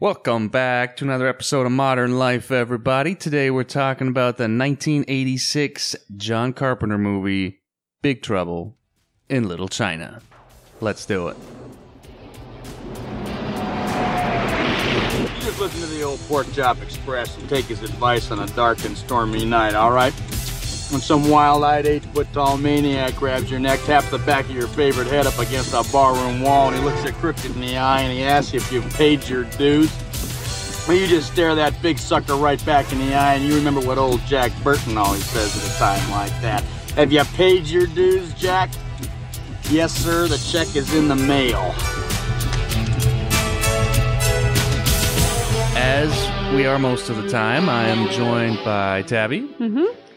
[0.00, 3.16] Welcome back to another episode of Modern Life, everybody.
[3.16, 7.62] Today we're talking about the 1986 John Carpenter movie,
[8.00, 8.76] Big Trouble
[9.28, 10.22] in Little China.
[10.80, 11.36] Let's do it.
[15.16, 18.46] You just listen to the old Pork Chop Express and take his advice on a
[18.54, 20.14] dark and stormy night, all right?
[20.90, 25.26] When some wild-eyed, eight-foot-tall maniac grabs your neck, taps the back of your favorite head
[25.26, 28.24] up against a barroom wall, and he looks you crooked in the eye and he
[28.24, 29.90] asks you if you've paid your dues,
[30.88, 33.82] well, you just stare that big sucker right back in the eye, and you remember
[33.82, 36.62] what old Jack Burton always says at a time like that.
[36.96, 38.70] Have you paid your dues, Jack?
[39.68, 41.74] Yes, sir, the check is in the mail.
[45.76, 49.42] As we are most of the time, I am joined by Tabby.
[49.42, 50.07] Mm-hmm.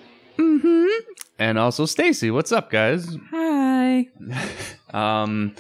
[0.41, 1.11] Mm-hmm.
[1.39, 2.31] And also Stacy.
[2.31, 3.15] What's up, guys?
[3.31, 4.07] Hi.
[4.93, 5.55] Um,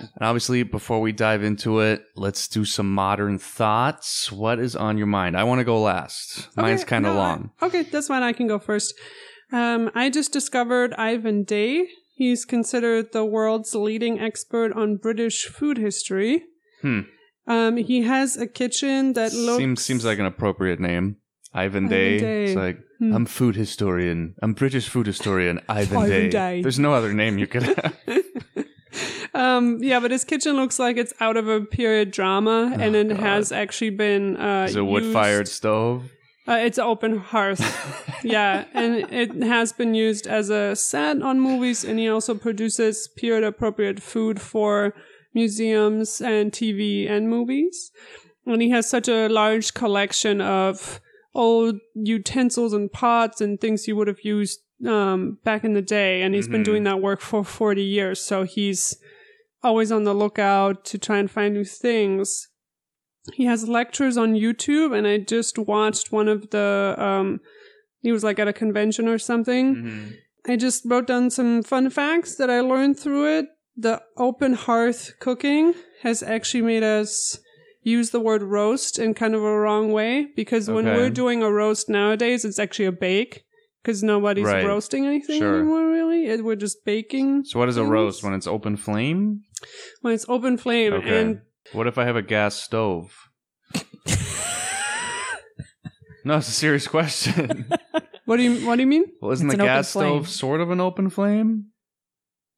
[0.00, 4.32] and obviously, before we dive into it, let's do some modern thoughts.
[4.32, 5.36] What is on your mind?
[5.36, 6.48] I want to go last.
[6.56, 7.50] Mine's kind of no, I- long.
[7.60, 8.22] okay, that's fine.
[8.22, 8.94] I can go first.
[9.52, 11.86] Um, I just discovered Ivan Day.
[12.14, 16.44] He's considered the world's leading expert on British food history.
[16.80, 17.00] Hmm.
[17.46, 21.16] Um, he has a kitchen that looks Seems seems like an appropriate name.
[21.54, 22.18] Ivan Ivan Day.
[22.18, 22.44] Day.
[22.46, 23.14] It's like Hmm.
[23.16, 24.34] I'm food historian.
[24.42, 25.58] I'm British food historian.
[25.68, 26.28] Ivan, Ivan Day.
[26.30, 26.62] Day.
[26.62, 27.94] There's no other name you could have.
[29.34, 33.06] Um, yeah, but his kitchen looks like it's out of a period drama, and it
[33.06, 33.20] Oh, God.
[33.20, 36.12] has actually been uh, It's a wood fired stove.
[36.46, 37.62] Uh, it's an open hearth.
[38.22, 43.08] yeah, and it has been used as a set on movies, and he also produces
[43.16, 44.92] period appropriate food for
[45.32, 47.90] museums and TV and movies.
[48.44, 51.00] And he has such a large collection of
[51.34, 56.22] old utensils and pots and things he would have used um, back in the day.
[56.22, 56.64] And he's been Mhm.
[56.64, 58.20] doing that work for 40 years.
[58.20, 58.96] So he's
[59.62, 62.48] always on the lookout to try and find new things.
[63.34, 66.96] He has lectures on YouTube, and I just watched one of the.
[66.98, 67.40] Um,
[68.00, 69.76] he was like at a convention or something.
[69.76, 70.08] Mm-hmm.
[70.52, 73.46] I just wrote down some fun facts that I learned through it.
[73.76, 77.38] The open hearth cooking has actually made us
[77.82, 81.50] use the word roast in kind of a wrong way because when we're doing a
[81.50, 83.44] roast nowadays, it's actually a bake
[83.82, 84.64] because nobody's Right.
[84.64, 85.56] roasting anything Sure.
[85.58, 86.26] anymore, really.
[86.26, 87.44] It, we're just baking.
[87.44, 89.42] So what is a roast when it's open flame?
[90.00, 91.20] When it's open flame Okay.
[91.20, 91.40] and
[91.72, 93.28] What if I have a gas stove?
[96.24, 97.66] no, it's a serious question.
[98.24, 99.06] what do you what do you mean?
[99.20, 101.66] Well, isn't It's the gas stove sort of an open flame?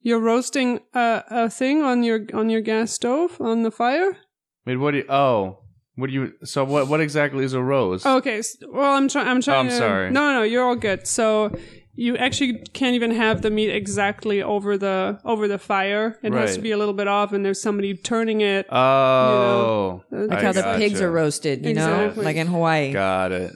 [0.00, 4.18] You're roasting a, a thing on your on your gas stove on the fire.
[4.66, 5.04] Wait, what do you?
[5.08, 5.58] Oh,
[5.96, 6.32] what do you?
[6.44, 6.88] So what?
[6.88, 8.04] What exactly is a rose?
[8.04, 9.28] Okay, s- well I'm trying.
[9.28, 9.56] I'm trying.
[9.56, 10.10] Oh, I'm to, sorry.
[10.10, 10.42] No, no, no.
[10.42, 11.06] you're all good.
[11.06, 11.54] So
[11.96, 16.18] you actually can't even have the meat exactly over the over the fire.
[16.22, 16.62] It has to Right.
[16.62, 18.66] be a little bit off, and there's somebody turning it.
[18.72, 20.78] Oh, know, Like I how the gotcha.
[20.78, 22.24] pigs are roasted, you know, Exactly.
[22.24, 22.92] like in Hawaii.
[22.92, 23.52] Got it.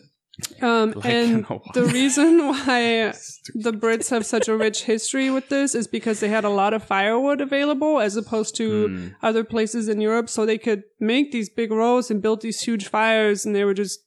[0.63, 3.13] Um, Like and the reason why
[3.55, 6.75] the Brits have such a rich history with this is because they had a lot
[6.75, 9.07] of firewood available as opposed to Hmm.
[9.23, 10.29] other places in Europe.
[10.29, 13.75] So they could make these big roasts and build these huge fires and they were
[13.75, 14.01] just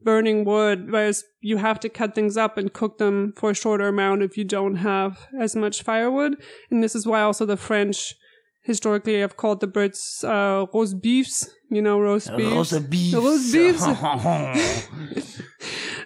[0.00, 0.90] burning wood.
[0.92, 4.36] Whereas you have to cut things up and cook them for a shorter amount if
[4.36, 6.36] you don't have as much firewood.
[6.70, 8.14] And this is why also the French
[8.62, 12.70] historically have called the Brits, uh, roast beefs, you know, roast beef.
[12.90, 13.14] beef.
[13.14, 13.84] Roast beefs.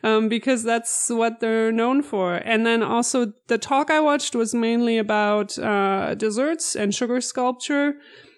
[0.02, 2.36] um, because that's what they're known for.
[2.36, 7.94] And then also the talk I watched was mainly about uh, desserts and sugar sculpture.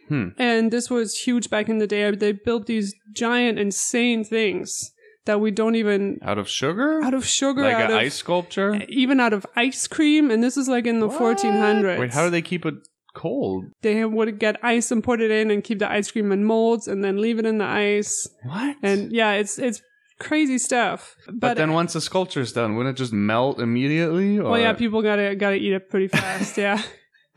[0.09, 0.29] Hmm.
[0.39, 2.11] And this was huge back in the day.
[2.11, 4.93] They built these giant, insane things
[5.27, 7.01] that we don't even Out of sugar?
[7.05, 8.81] out of sugar, like out an of ice sculpture?
[8.89, 10.31] even out of ice cream.
[10.31, 11.99] And this is like in the 1400s.
[11.99, 12.75] Wait, how do they keep it
[13.15, 13.67] cold?
[13.83, 16.89] They would get ice and put it in and keep the ice cream in molds
[16.89, 18.29] and then leave it in the ice.
[18.45, 18.77] What?
[18.83, 19.83] And yeah, it's it's
[20.21, 21.17] crazy stuff.
[21.33, 24.39] but, then once the sculpture's done, wouldn't it just melt immediately?
[24.39, 24.51] Or?
[24.51, 26.57] Well, yeah, people gotta gotta eat it pretty fast.
[26.57, 26.81] Yeah,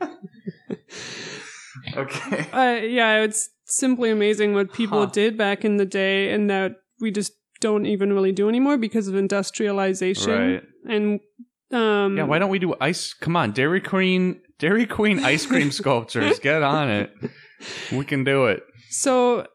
[1.96, 2.46] Okay.
[2.52, 3.22] uh, yeah.
[3.22, 5.10] It's simply amazing what people Huh.
[5.12, 9.08] did back in the day, and that we just don't even really do anymore because
[9.08, 10.32] of industrialization.
[10.32, 10.62] Right.
[10.88, 11.20] And
[11.72, 13.14] um, Yeah, why don't we do ice?
[13.14, 16.38] Come on, Dairy Queen, Dairy Queen ice cream sculptures.
[16.38, 17.10] Get on it.
[17.92, 18.62] We can do it.
[18.90, 19.46] so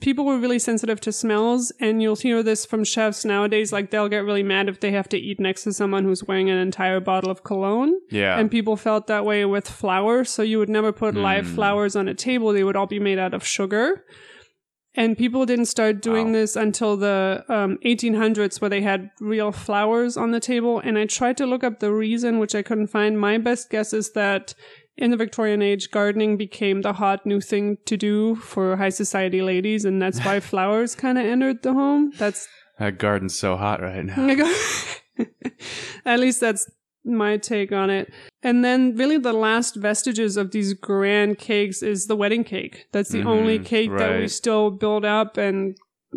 [0.00, 3.72] people were really sensitive to smells, and you'll hear this from chefs nowadays.
[3.72, 6.50] Like they'll get really mad if they have to eat next to someone who's wearing
[6.50, 7.94] an entire bottle of cologne.
[8.10, 8.38] Yeah.
[8.38, 10.30] And people felt that way with flowers.
[10.30, 11.54] So you would never put live Hmm.
[11.54, 12.52] flowers on a table.
[12.52, 14.04] They would all be made out of sugar.
[14.94, 16.32] And people didn't start doing Wow.
[16.34, 20.80] this until the um, 1800s, where they had real flowers on the table.
[20.80, 23.18] And I tried to look up the reason, which I couldn't find.
[23.18, 24.54] My best guess is that
[24.96, 29.42] in the Victorian age, gardening became the hot new thing to do for high society
[29.42, 32.12] ladies, and that's why flowers kind of entered the home.
[32.18, 32.48] That's
[32.78, 34.46] That garden's so hot right now.
[36.04, 36.70] at least that's
[37.04, 38.12] my take on it.
[38.42, 42.86] And then really the last vestiges of these grand cakes is the wedding cake.
[42.92, 45.76] That's the only Mhm, cake that we still build up and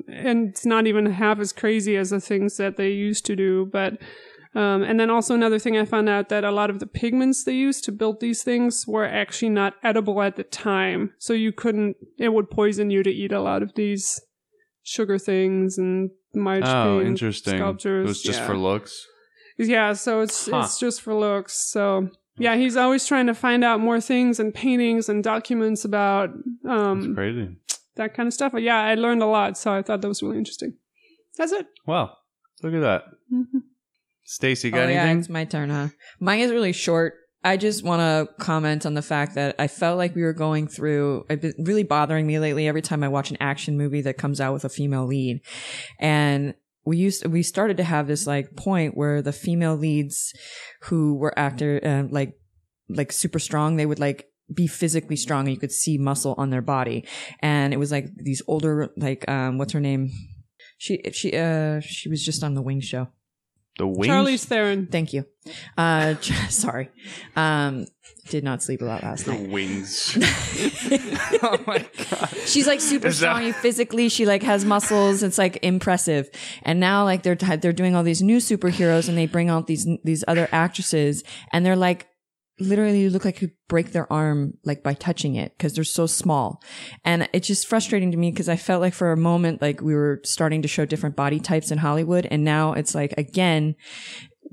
[0.09, 3.65] and it's not even half as crazy as the things that they used to do,
[3.71, 3.97] but
[4.55, 7.43] um, and then also another thing I found out that a lot of the pigments
[7.43, 11.13] they used to build these things were actually not edible at the time.
[11.19, 14.19] So you couldn't, it would poison you to eat a lot of these
[14.83, 17.57] sugar things and march Oh, interesting.
[17.57, 18.05] sculptures.
[18.05, 18.47] It was just yeah.
[18.47, 19.05] for looks.
[19.57, 20.61] Yeah, so it's Huh.
[20.65, 21.69] it's just for looks.
[21.71, 26.29] So yeah, he's always trying to find out more things and paintings and documents about
[26.67, 27.55] um crazy.
[27.95, 28.51] that kind of stuff.
[28.51, 30.73] But yeah, I learned a lot, so I thought that was really interesting.
[31.37, 31.67] That's it.
[31.87, 32.11] Wow.
[32.63, 33.03] Look at that.
[33.33, 33.61] Mhm.
[34.25, 35.89] Stacy, got oh, yeah, it's my turn, huh?
[36.19, 37.13] Mine is really short.
[37.43, 40.67] I just want to comment on the fact that I felt like we were going
[40.67, 44.17] through, it's been really bothering me lately every time I watch an action movie that
[44.17, 45.41] comes out with a female lead.
[45.99, 46.55] And
[46.85, 50.33] we used, we started to have this like point where the female leads
[50.85, 52.33] who were actor, uh, like,
[52.89, 56.49] like super strong, they would like be physically strong and you could see muscle on
[56.49, 57.05] their body.
[57.41, 60.09] And it was like these older, like, um, what's her name?
[60.79, 63.09] She, she, uh, she was just on the Wing show.
[63.77, 64.07] The wings?
[64.07, 64.87] Charlize Theron.
[64.87, 65.25] Thank you.
[65.77, 66.15] Uh,
[66.49, 66.89] sorry.
[67.35, 67.87] Um,
[68.29, 69.37] did not sleep a lot last night.
[69.37, 69.51] The night.
[69.51, 70.17] wings.
[71.43, 72.29] oh my god.
[72.45, 74.09] She's like super Is that- strong physically.
[74.09, 75.21] She like has muscles.
[75.23, 76.29] It's like impressive.
[76.63, 79.87] And now like they're they're doing all these new superheroes and they bring out these
[80.03, 82.07] these other actresses and they're like
[82.59, 86.05] literally you look like you break their arm like by touching it because they're so
[86.05, 86.61] small.
[87.03, 89.93] And it's just frustrating to me because I felt like for a moment like we
[89.93, 93.75] were starting to show different body types in Hollywood and now it's like again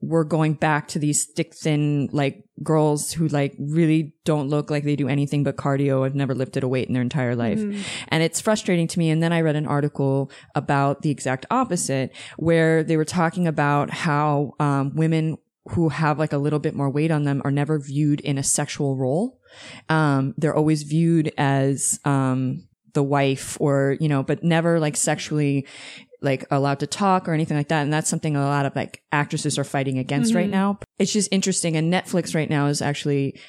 [0.03, 4.83] we're going back to these stick thin like girls who like really don't look like
[4.83, 7.59] they do anything but cardio have never lifted a weight in their entire life
[8.09, 12.15] and it's frustrating to me and then i read an article about the exact opposite
[12.37, 15.37] where they were talking about how um, women
[15.71, 18.43] who have like a little bit more weight on them are never viewed in a
[18.43, 19.39] sexual role.
[19.89, 25.67] Um, they're always viewed as um, the wife or you know but never like sexually
[26.21, 27.83] like allowed to talk or anything like that.
[27.83, 30.79] And that's something a lot of like actresses are fighting against right now.
[30.99, 31.77] It's just interesting.
[31.77, 33.41] And netflix right now is actually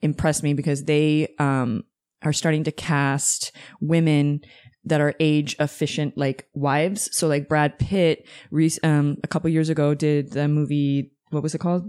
[0.00, 1.84] impressed me because they um
[2.22, 4.40] are starting to cast women
[4.84, 7.14] that are age efficient like wives.
[7.16, 8.26] So like brad pitt
[8.82, 11.84] um a couple years ago did the movie what was it called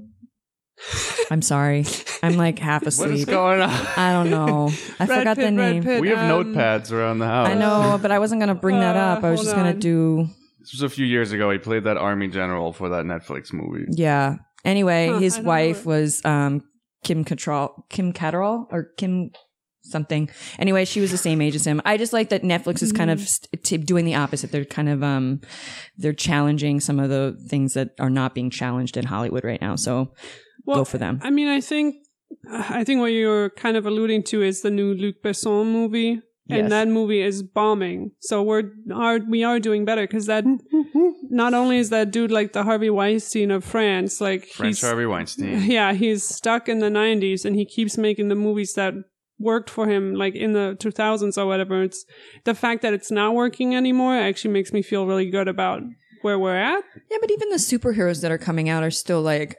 [1.32, 1.86] i'm sorry
[2.24, 3.10] i'm like half asleep.
[3.10, 3.70] what is asleep going on?
[3.70, 4.70] i don't know
[5.00, 7.48] i Brad forgot Pitt, the Brad name Pitt, we have um, notepads around the house.
[7.50, 9.70] i know but i wasn't gonna bring that Uh, up i was hold just gonna
[9.70, 9.80] on.
[9.80, 10.28] do
[10.60, 11.52] This was a few years ago.
[11.52, 13.86] He played that army general for that Netflix movie.
[13.92, 14.38] Yeah.
[14.64, 15.86] Anyway, Huh, his I don't know wife it.
[15.86, 16.62] was um
[17.04, 19.32] Kim Cattrall, Kim Cattrall or Kim
[19.84, 20.30] something.
[20.58, 21.82] Anyway, she was the same age as him.
[21.86, 23.26] I just like that Netflix is kind of Mm-hmm.
[23.26, 24.52] st- t- doing the opposite.
[24.52, 25.42] They're kind of um
[25.98, 29.76] they're challenging some of the things that are not being challenged in Hollywood right now.
[29.76, 30.14] So
[30.66, 31.20] Well, go for them.
[31.24, 31.96] I mean, I think
[32.52, 36.60] I think what you're kind of alluding to is the new Luc Besson movie, Yes.
[36.60, 38.12] and that movie is bombing.
[38.20, 40.44] So we're are we are doing better because that
[41.30, 45.06] not only is that dude like the Harvey Weinstein of France, like French he's Harvey
[45.06, 45.62] Weinstein.
[45.72, 48.94] yeah, he's stuck in the 90s and he keeps making the movies that
[49.44, 51.84] worked for him like in the 2000s or whatever.
[51.84, 52.06] It's
[52.46, 55.82] the fact that it's not working anymore actually makes me feel really good about
[56.22, 56.84] where we're at.
[57.12, 59.58] Yeah, but even the superheroes that are coming out are still like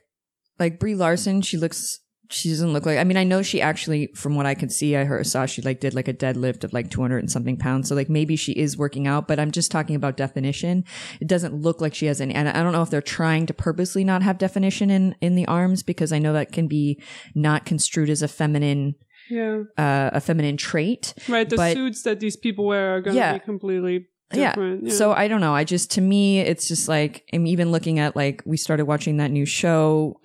[0.59, 4.09] like Brie Larson, she looks she doesn't look like I mean, I know she actually
[4.15, 6.73] from what I could see, I heard saw she like did like a deadlift of
[6.73, 7.89] like two hundred and something pounds.
[7.89, 10.85] So like maybe she is working out, but I'm just talking about definition.
[11.21, 13.55] It doesn't look like she has any and I don't know if they're trying to
[13.55, 17.01] purposely not have definition in in the arms because I know that can be
[17.35, 18.95] not construed as a feminine
[19.31, 19.63] Yeah.
[19.79, 21.15] uh a feminine trait.
[21.29, 21.49] Right.
[21.49, 23.33] The But- suits that these people wear are going to Yeah.
[23.35, 24.51] be completely Yeah.
[24.51, 24.93] different.
[24.93, 25.55] So I don't know.
[25.55, 29.17] I just to me, it's just like I'm even looking at like we started watching
[29.19, 30.21] that new show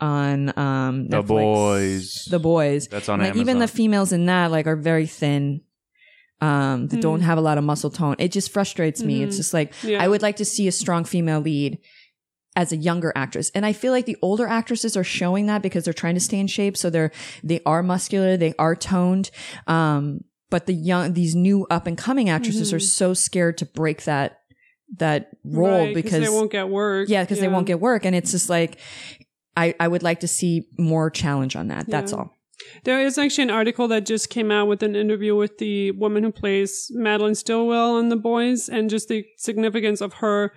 [0.00, 2.26] on um The Boys.
[2.30, 2.86] The boys.
[2.88, 3.40] That's on like Amazon.
[3.40, 5.62] even the females in that like are very thin.
[6.42, 7.00] Um, that Hmm.
[7.00, 8.14] don't have a lot of muscle tone.
[8.18, 9.22] It just frustrates me.
[9.22, 9.38] It's Mhm.
[9.38, 10.02] just like Yeah.
[10.04, 11.78] I would like to see a strong female lead
[12.56, 13.50] as a younger actress.
[13.54, 16.40] And I feel like the older actresses are showing that because they're trying to stay
[16.40, 16.76] in shape.
[16.76, 17.12] So they're,
[17.44, 19.30] they are muscular, they are toned.
[19.66, 24.04] Um, but the young, these new up and coming actresses are so scared to break
[24.04, 24.40] that,
[24.96, 25.84] that role Mm-hmm.
[25.86, 27.08] Right, because, they won't get work.
[27.08, 28.06] yeah, because they won't get work.
[28.06, 28.78] And it's just like,
[29.56, 31.86] I, I would like to see more challenge on that.
[31.88, 32.32] That's all.
[32.84, 36.24] There is actually an article that just came out with an interview with the woman
[36.24, 40.52] who plays Madelyn Stillwell on The Boys and just the significance of her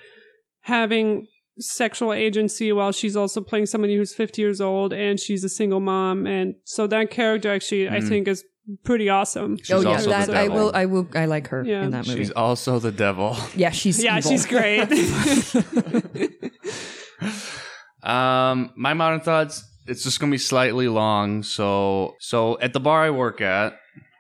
[0.62, 1.27] having
[1.59, 5.79] sexual agency while she's also playing somebody who's 50 years old and she's a single
[5.79, 6.25] mom.
[6.27, 8.43] And so that character actually, I think, is
[8.83, 9.57] pretty awesome.
[9.57, 10.71] She's oh yeah, also the that I will.
[10.73, 11.07] I will.
[11.15, 11.83] I like her Yeah.
[11.83, 12.19] in that movie.
[12.19, 13.35] She's also the devil.
[13.55, 14.31] yeah, she's Yeah, evil.
[14.31, 14.87] she's great.
[18.01, 19.65] Um, my modern thoughts.
[19.85, 21.43] It's just gonna be slightly long.
[21.43, 23.73] So, so at the bar I work at,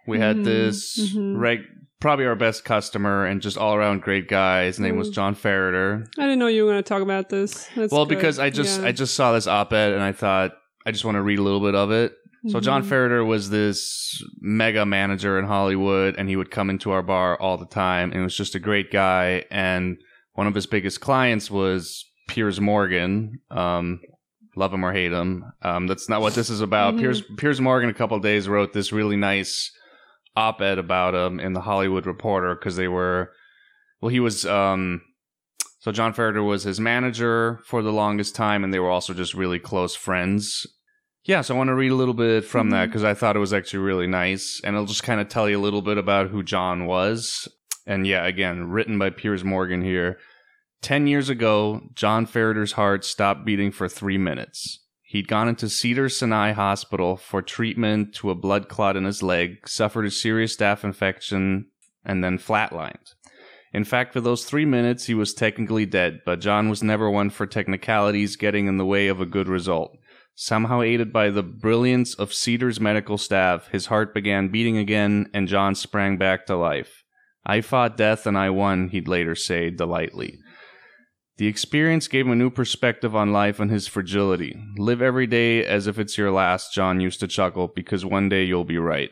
[0.07, 1.37] we had Mhm, this mhm.
[1.37, 1.59] reg,
[1.99, 4.65] probably our best customer and just all around great guy.
[4.65, 5.13] His name was Mm.
[5.13, 6.07] John Ferriter.
[6.17, 7.67] I didn't know you were going to talk about this.
[7.75, 8.15] That's well, good.
[8.15, 8.87] because I just Yeah.
[8.87, 10.53] I just saw this op-ed and I thought
[10.85, 12.13] I just want to read a little bit of it.
[12.47, 12.83] So John.
[12.83, 17.57] Ferriter was this mega manager in Hollywood, and he would come into our bar all
[17.57, 19.43] the time, and was just a great guy.
[19.51, 19.97] And
[20.35, 23.39] one of his biggest clients was Piers Morgan.
[23.51, 23.99] Um,
[24.55, 25.43] love him or hate him.
[25.63, 26.93] Um, that's not what this is about.
[26.93, 26.99] Mhm.
[26.99, 29.69] Piers Piers Morgan, a couple of days wrote this really nice
[30.35, 33.31] op-ed about him in the Hollywood Reporter because they were,
[34.01, 34.45] well, he was.
[34.45, 35.01] Um,
[35.79, 39.33] so John Ferriter was his manager for the longest time, and they were also just
[39.33, 40.67] really close friends.
[41.25, 42.91] Yeah, so I want to read a little bit from that Mhm.
[42.91, 45.57] because I thought it was actually really nice, and it'll just kind of tell you
[45.57, 47.47] a little bit about who John was.
[47.85, 50.17] And yeah, again, written by Piers Morgan here.
[50.81, 54.85] Ten years ago, John Ferriter's heart stopped beating for three minutes.
[55.09, 60.05] He'd gone into Cedars-Sinai Hospital for treatment to a blood clot in his leg, suffered
[60.05, 61.65] a serious staph infection,
[62.05, 63.15] and then flatlined.
[63.73, 67.31] In fact, for those three minutes, he was technically dead, but John was never one
[67.31, 69.97] for technicalities getting in the way of a good result.
[70.35, 75.47] Somehow aided by the brilliance of Cedar's medical staff, his heart began beating again, and
[75.47, 77.03] John sprang back to life.
[77.43, 80.37] I fought death and I won, he'd later say delightly.
[81.39, 84.61] The experience gave him a new perspective on life and his fragility.
[84.77, 88.43] Live every day as if it's your last, John used to chuckle, because one day
[88.43, 89.09] you'll be right.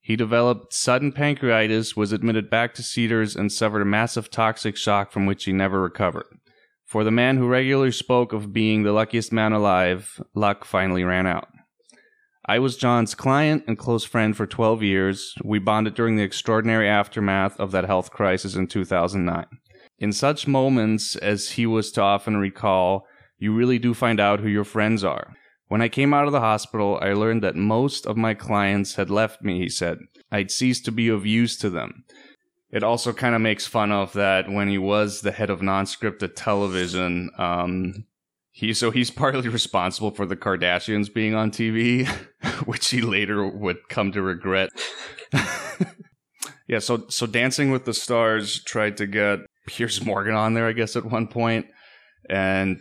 [0.00, 5.12] He developed sudden pancreatitis, was admitted back to Cedars, and suffered a massive toxic shock
[5.12, 6.24] from which he never recovered.
[6.86, 11.26] For the man who regularly spoke of being the luckiest man alive, luck finally ran
[11.26, 11.48] out.
[12.46, 15.34] I was John's client and close friend for 12 years.
[15.44, 19.44] We bonded during the extraordinary aftermath of that health crisis in 2009.
[19.98, 23.06] In such moments as he was to often recall,
[23.38, 25.34] you really do find out who your friends are.
[25.68, 29.10] When I came out of the hospital, I learned that most of my clients had
[29.10, 29.98] left me, he said.
[30.30, 32.04] I'd ceased to be of use to them.
[32.70, 36.34] It also kind of makes fun of that when he was the head of non-scripted
[36.36, 37.30] television.
[37.38, 38.06] Um,
[38.50, 42.06] he so he's partly responsible for the Kardashians being on TV,
[42.66, 44.70] which he later would come to regret.
[46.66, 50.72] yeah, so so Dancing with the Stars tried to get Piers Morgan on there, I
[50.72, 51.66] guess, at one point,
[52.28, 52.80] and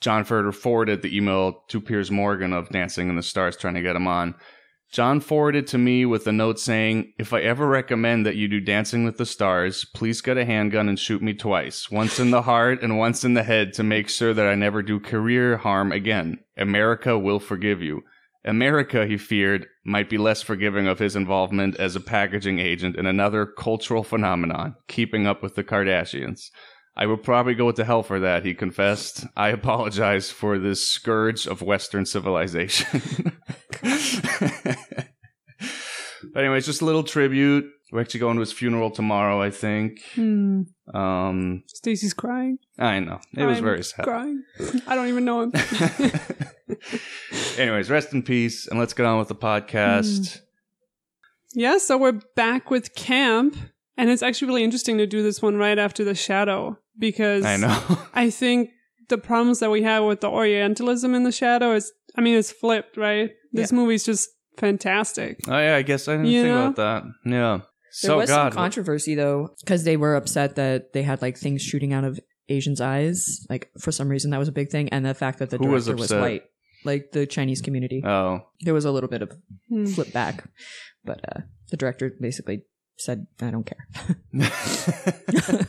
[0.00, 3.82] John Ferriter forwarded the email to Piers Morgan of Dancing in the Stars, trying to
[3.82, 4.34] get him on.
[4.92, 8.60] John forwarded to me with a note saying, If I ever recommend that you do
[8.60, 12.42] Dancing with the Stars, please get a handgun and shoot me twice, once in the
[12.42, 15.92] heart and once in the head to make sure that I never do career harm
[15.92, 16.40] again.
[16.58, 18.02] America will forgive you.
[18.44, 23.06] America, he feared, might be less forgiving of his involvement as a packaging agent in
[23.06, 26.50] another cultural phenomenon, keeping up with the Kardashians.
[26.96, 29.26] I would probably go to hell for that, he confessed.
[29.36, 33.32] I apologize for this scourge of Western civilization.
[33.82, 35.06] but
[36.36, 37.64] anyways, just a little tribute.
[37.92, 40.00] We're actually going to his funeral tomorrow, I think.
[40.14, 40.62] Hmm.
[40.94, 42.58] Um, Stacy's crying.
[42.78, 43.20] I know.
[43.36, 44.04] It was I'm very sad.
[44.04, 44.42] Crying.
[44.86, 45.52] I don't even know him.
[47.58, 50.38] anyways, rest in peace, and let's get on with the podcast.
[50.38, 50.40] Hmm.
[51.54, 53.56] yeah, so we're back with camp,
[53.96, 57.56] and it's actually really interesting to do this one right after the shadow because I
[57.56, 57.98] know.
[58.14, 58.70] I think
[59.08, 62.52] the problems that we have with the Orientalism in the shadow is, I mean, it's
[62.52, 63.30] flipped, right?
[63.52, 65.40] This movie's just fantastic.
[65.48, 66.66] oh yeah, I guess I didn't You think know?
[66.68, 67.02] about that.
[67.26, 67.58] Yeah.
[67.58, 71.36] There so was God, some controversy though, because they were upset that they had like
[71.36, 73.46] things shooting out of Asians' eyes.
[73.50, 75.66] Like for some reason, that was a big thing, and the fact that the Who
[75.66, 76.20] was director was, upset?
[76.22, 76.42] white,
[76.84, 78.02] like the Chinese community.
[78.04, 79.32] oh, there was a little bit of
[79.68, 79.86] Hmm.
[79.86, 80.44] flip back,
[81.04, 82.62] but uh, the director basically
[82.96, 83.86] said, "I don't care."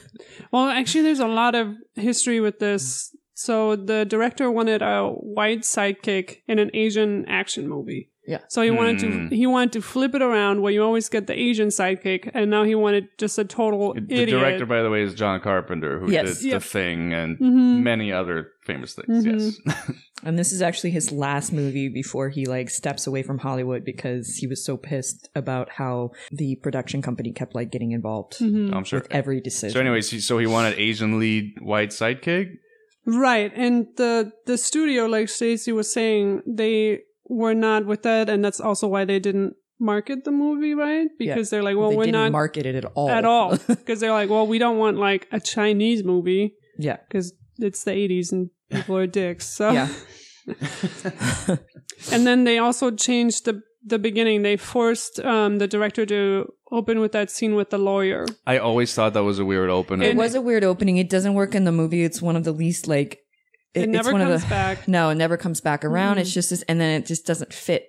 [0.51, 3.09] Well, actually, there's a lot of history with this.
[3.33, 8.11] So the director wanted a white sidekick in an Asian action movie.
[8.25, 8.39] Yeah.
[8.47, 9.29] So he wanted Hmm.
[9.29, 12.49] to he wanted to flip it around where you always get the Asian sidekick, and
[12.49, 14.29] now he wanted just a total the idiot.
[14.29, 16.39] director, by the way, is John Carpenter, who Yes.
[16.39, 16.61] did Yep.
[16.61, 17.83] The Thing and Mhm.
[17.83, 19.25] many other famous things.
[19.25, 19.31] Mhm.
[19.33, 19.59] Yes.
[20.25, 24.37] And this is actually his last movie before he like steps away from Hollywood because
[24.37, 28.73] he was so pissed about how the production company kept like getting involved Mhm.
[28.73, 28.99] I'm sure.
[29.01, 29.73] with every decision.
[29.73, 32.51] So, anyways, he, so he wanted Asian lead white sidekick.
[33.05, 37.01] Right, and the the studio, like Stacey was saying, they
[37.33, 41.07] were not with that, and that's also why they didn't market the movie, right?
[41.19, 41.35] Yeah.
[41.35, 43.09] Because they're like, well, they we're didn't not market it at all.
[43.09, 46.97] at all, because they're like, well, we don't want like a Chinese movie yeah.
[47.07, 49.47] because it's the 80s and people are dicks.
[49.47, 49.89] So Yeah.
[52.11, 54.41] and then they also changed the the beginning.
[54.41, 58.25] They forced um, the director to open with that scene with the lawyer.
[58.47, 60.97] I always thought that was a weird opening It was a weird opening.
[60.97, 62.03] It doesn't work in the movie.
[62.03, 63.19] It's one of the least like.
[63.73, 64.87] It, it's never one comes of the, back.
[64.87, 66.17] No, it never comes back around.
[66.17, 66.21] Mm.
[66.21, 67.87] It's just this, and then it just doesn't fit.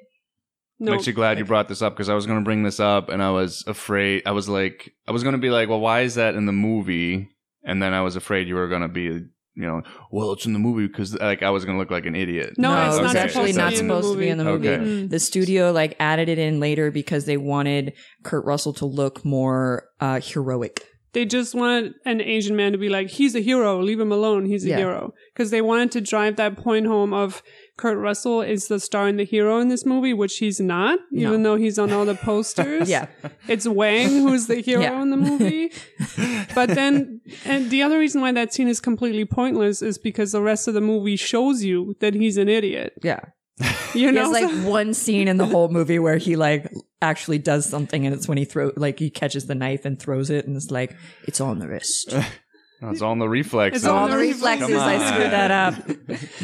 [0.80, 2.80] I'm No, actually glad you brought this up because I was going to bring this
[2.80, 4.22] up and I was afraid.
[4.26, 6.52] I was like, I was going to be like, well, why is that in the
[6.52, 7.28] movie?
[7.62, 9.22] And then I was afraid you were going to be, you
[9.56, 12.16] know, well, it's in the movie because like I was going to look like an
[12.16, 12.54] idiot.
[12.58, 14.68] No, No, it's it not was actually not be supposed to be in the movie.
[14.68, 14.84] Okay.
[14.84, 15.10] Mm.
[15.10, 17.92] The studio like added it in later because they wanted
[18.24, 20.84] Kurt Russell to look more uh, heroic.
[21.14, 24.44] They just wanted an Asian man to be like, he's a hero, leave him alone,
[24.46, 24.78] he's a Yeah.
[24.78, 25.14] hero.
[25.32, 27.42] Because they wanted to drive that point home of
[27.76, 31.28] Kurt Russell is the star and the hero in this movie, which he's not, No.
[31.28, 32.88] even though he's on all the posters.
[32.94, 33.06] Yeah.
[33.48, 35.00] It's Wang who's the hero Yeah.
[35.02, 35.70] in the movie.
[36.54, 40.42] but then, and the other reason why that scene is completely pointless is because the
[40.42, 42.92] rest of the movie shows you that he's an idiot.
[43.02, 43.20] Yeah.
[43.94, 47.38] You He know, has like one scene in the whole movie where he like actually
[47.38, 50.46] does something and it's when he throw like he catches the knife and throws it
[50.48, 50.96] and it's like
[51.28, 52.12] it's on the wrist.
[52.80, 53.76] No, it's all the reflex.
[53.76, 53.92] It's though.
[53.94, 54.68] all all the the reflexes.
[54.68, 55.02] reflexes.
[55.02, 55.74] I screwed that up.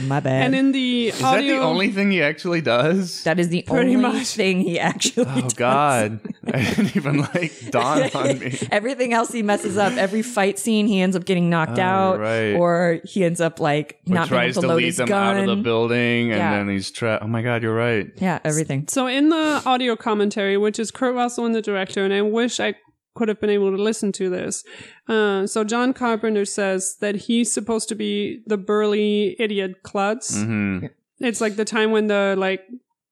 [0.07, 0.45] My bad.
[0.47, 3.25] and in the Is that the only thing he actually does?
[3.25, 4.29] that is the Pretty only much.
[4.29, 5.53] thing he actually oh does.
[5.55, 6.21] God,
[6.55, 8.57] I didn't even like dawn on me.
[8.71, 9.93] Everything else he messes up.
[9.95, 12.55] Every fight scene he ends up getting knocked Oh, out, right.
[12.55, 15.09] or he ends up like Or not being able to to load lead his them
[15.09, 15.37] gun.
[15.37, 16.57] out of the building, and Yeah.
[16.57, 17.23] then he's trapped.
[17.25, 18.09] Oh my God, you're right.
[18.17, 18.87] Yeah, everything.
[18.89, 22.61] So in the audio commentary, which is Kurt Russell and the director, and I wish
[22.61, 22.75] I
[23.15, 24.65] could have been able to listen to this.
[25.09, 30.43] Uh, so John Carpenter says that he's supposed to be the burly idiot klutz.
[30.43, 30.87] hmm
[31.19, 32.63] It's like the time when the like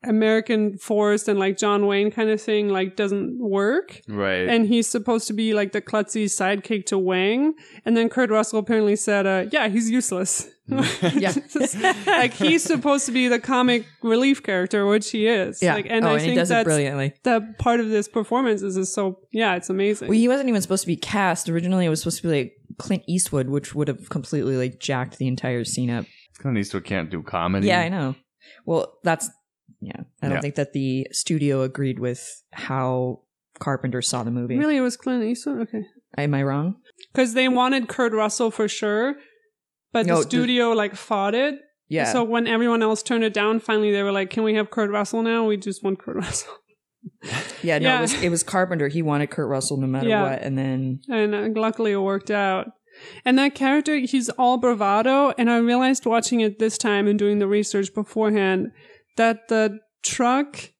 [0.05, 4.01] American force and like John Wayne kind of thing like doesn't work.
[4.09, 4.49] Right.
[4.49, 7.55] And he's supposed to be like the klutzy sidekick to Wang.
[7.85, 10.49] And then Kurt Russell apparently said, uh, yeah, he's useless.
[10.69, 11.33] Yeah.
[12.07, 15.63] like he's supposed to be the comic relief character, which he is.
[15.63, 15.73] Yeah.
[15.73, 17.15] Like, and oh, I and think he does it brilliantly.
[17.23, 20.09] that part of this performance is just so yeah, it's amazing.
[20.09, 21.49] Well, he wasn't even supposed to be cast.
[21.49, 25.17] Originally, it was supposed to be like Clint Eastwood, which would have completely like jacked
[25.17, 26.05] the entire scene up.
[26.39, 27.69] Clint Eastwood can't do comedy.
[27.69, 28.15] Yeah, I know.
[28.67, 29.31] Well, that's
[29.81, 30.01] yeah.
[30.23, 30.41] I don't Yeah.
[30.41, 33.23] think that the studio agreed with how
[33.59, 34.57] Carpenter saw the movie.
[34.59, 35.63] really, it was Clint Eastwood.
[35.63, 35.85] Okay,
[36.17, 36.77] Am I wrong?
[37.13, 39.17] because they wanted Kurt Russell for sure,
[39.93, 41.61] but No, the the- studio like fought it.
[41.89, 42.05] Yeah.
[42.13, 44.91] So when everyone else turned it down, finally they were like, "Can we have Kurt
[44.91, 45.47] Russell now?
[45.47, 46.53] We just want Kurt Russell."
[47.63, 47.79] yeah.
[47.79, 47.99] No, yeah.
[47.99, 48.89] It, was, it was Carpenter.
[48.89, 50.23] He wanted Kurt Russell no matter Yeah.
[50.31, 52.69] what, and then and uh, luckily it worked out.
[53.25, 55.33] And that character, he's all bravado.
[55.39, 58.73] And I realized watching it this time and doing the research beforehand
[59.19, 60.71] that the truck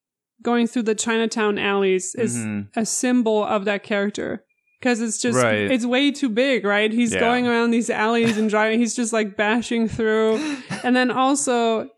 [0.43, 2.69] going through the Chinatown alleys is Mhm.
[2.75, 4.45] a symbol of that character.
[4.81, 5.71] Because it's just, Right.
[5.71, 6.93] it's way too big, right?
[6.93, 7.19] He's Yeah.
[7.21, 10.39] going around these alleys and driving, he's just like bashing through.
[10.85, 11.91] and then also,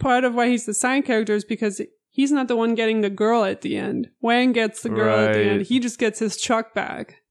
[0.00, 3.10] part of why he's the side character is because he's not the one getting the
[3.10, 4.08] girl at the end.
[4.20, 5.62] Wang gets the girl at the end.
[5.62, 7.22] He just gets his truck back.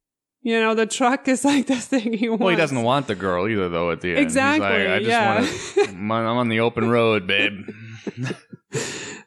[0.42, 2.40] You know, the truck is like the thing he wants.
[2.42, 3.92] Well, he doesn't want the girl either, though.
[3.92, 5.36] At the end, Exactly, He's like, I just yeah.
[5.36, 5.50] want
[5.90, 5.96] to.
[5.98, 7.68] I'm on the open road, babe.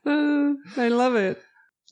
[0.06, 1.40] Uh, I love it.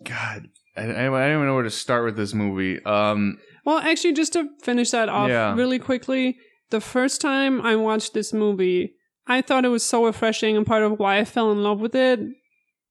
[0.04, 2.82] God, I, I, don't even know where to start with this movie.
[2.84, 5.54] Um, Well, actually, just to finish that off Yeah.
[5.54, 6.38] really quickly,
[6.70, 8.94] the first time I watched this movie,
[9.26, 11.94] I thought it was so refreshing, and part of why I fell in love with
[11.94, 12.20] it.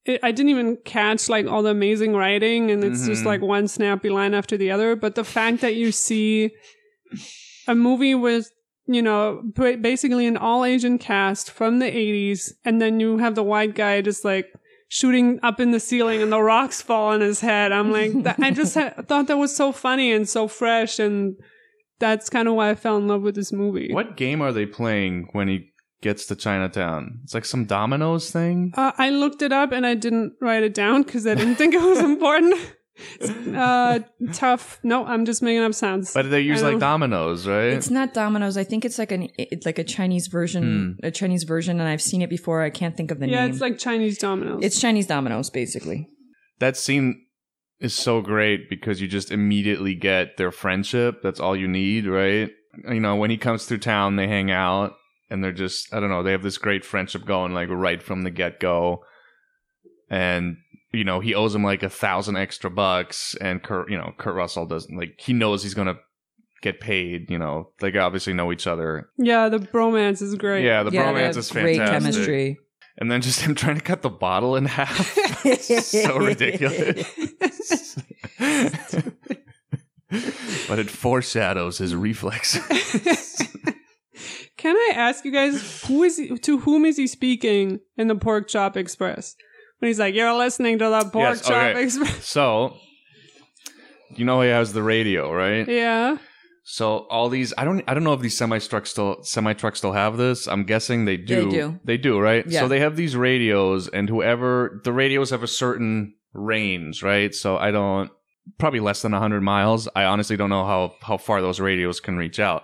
[0.06, 3.26] it I didn't even catch like all the amazing writing, and it's just Mhm.
[3.28, 4.96] like one snappy line after the other.
[4.96, 6.52] But the fact that you see
[7.68, 8.52] a movie with
[8.88, 13.44] you know basically an all Asian cast from the '80s, and then you have the
[13.44, 14.48] white guy just like
[14.90, 17.72] shooting up in the ceiling and the rocks fall on his head.
[17.74, 21.36] I'm like, that, I just ha- thought that was so funny and so fresh, and
[22.00, 23.92] that's kind of why I fell in love with this movie.
[23.94, 27.20] what game are they playing when he gets to Chinatown?
[27.24, 28.72] It's like some dominoes thing.
[28.78, 31.74] Uh, I looked it up and I didn't write it down because I didn't think
[31.74, 32.56] it was important.
[33.56, 34.00] Uh,
[34.34, 34.80] tough.
[34.84, 36.14] No, I'm just making up sounds.
[36.14, 37.74] But they use I like dominoes, right?
[37.74, 38.58] it's not dominoes.
[38.58, 42.02] I think it's like an it's like a Chinese version, a Chinese version, and I've
[42.02, 42.62] seen it before.
[42.62, 43.46] I can't think of the yeah, name.
[43.46, 44.64] Yeah, it's like Chinese dominoes.
[44.64, 46.10] it's Chinese dominoes, basically.
[46.60, 47.24] that scene
[47.80, 51.22] is so great because you just immediately get their friendship.
[51.22, 52.50] That's all you need, right?
[52.90, 54.94] You know, when he comes through town, they hang out
[55.30, 58.24] and they're just, I don't know, they have this great friendship going like right from
[58.24, 59.04] the get go.
[60.10, 60.58] And,
[60.92, 64.36] you know, he owes him like a thousand extra bucks and Kurt, you know, Kurt
[64.36, 65.98] Russell doesn't like, he knows he's going to
[66.62, 69.10] get paid, you know, they obviously know each other.
[69.18, 70.66] yeah, the bromance is great.
[70.66, 72.14] Yeah, the yeah, bromance have is great fantastic.
[72.14, 72.60] chemistry.
[73.00, 75.16] And then just him trying to cut the bottle in half.
[75.62, 77.08] so ridiculous.
[80.68, 82.62] but it foreshadows his reflexes.
[84.58, 88.16] can I ask you guys who is he, to whom is he speaking in the
[88.16, 89.36] Pork Chop Express?
[89.80, 91.84] When he's like, "You're listening to the Pork Yes, Chop okay.
[91.84, 92.78] Express." So,
[94.16, 95.68] you know he has the radio, right?
[95.68, 96.18] Yeah.
[96.70, 99.78] So all these, I don't, I don't know if these semi trucks still, semi trucks
[99.78, 100.48] still have this.
[100.48, 101.46] I'm guessing they do.
[101.46, 101.80] They do.
[101.86, 102.46] They do, right?
[102.46, 102.60] Yeah.
[102.60, 107.34] So they have these radios, and whoever the radios have a certain range, right?
[107.34, 108.12] So I don't,
[108.58, 109.88] probably less than 100 miles.
[109.96, 112.64] I honestly don't know how how far those radios can reach out.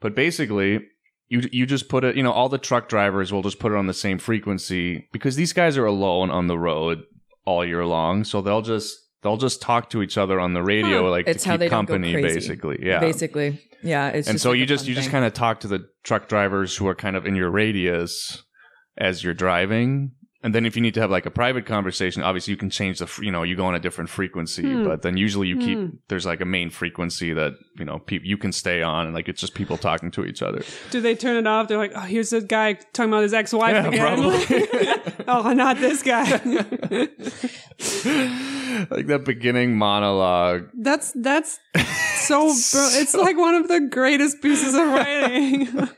[0.00, 0.80] But basically,
[1.28, 3.76] you you just put it, you know, all the truck drivers will just put it
[3.76, 7.02] on the same frequency because these guys are alone on the road
[7.44, 11.02] all year long, so they'll just they'll just talk to each other on the radio
[11.04, 11.10] Huh.
[11.10, 12.34] like It's to how keep they don't go company crazy.
[12.34, 12.78] basically.
[12.80, 13.00] Yeah.
[13.00, 14.08] Basically, yeah.
[14.08, 16.76] It's and so like you just you just kind of talk to the truck drivers
[16.76, 18.42] who are kind of in your radius
[18.96, 20.12] as you're driving.
[20.40, 23.00] And then if you need to have like a private conversation, obviously you can change
[23.00, 24.84] the, fr- you know, you go on a different frequency, Hmm.
[24.84, 25.86] but then usually you keep, Hmm.
[26.06, 29.28] there's like a main frequency that, you know, pe- you can stay on and like
[29.28, 30.62] it's just people talking to each other.
[30.92, 31.66] Do they turn it off?
[31.66, 36.04] They're like, "Oh, here's a guy talking about his ex-wife Yeah, again." oh, not this
[36.04, 36.22] guy.
[38.90, 40.68] like that beginning monologue.
[40.78, 41.58] that's that's
[42.20, 42.38] so.
[42.46, 45.88] Bro- it's like one of the greatest pieces of writing.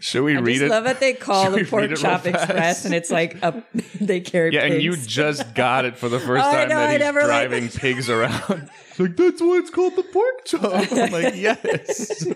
[0.00, 0.70] Should we I read just it?
[0.70, 3.62] love that they call Should the pork chop express, and it's like a
[4.00, 4.54] they carry.
[4.54, 7.24] yeah, and you just got it for the first Oh, time know, that I he's
[7.26, 8.70] driving pigs around.
[8.98, 10.92] Like, that's why it's called the pork chop.
[10.92, 12.26] I'm like, yes.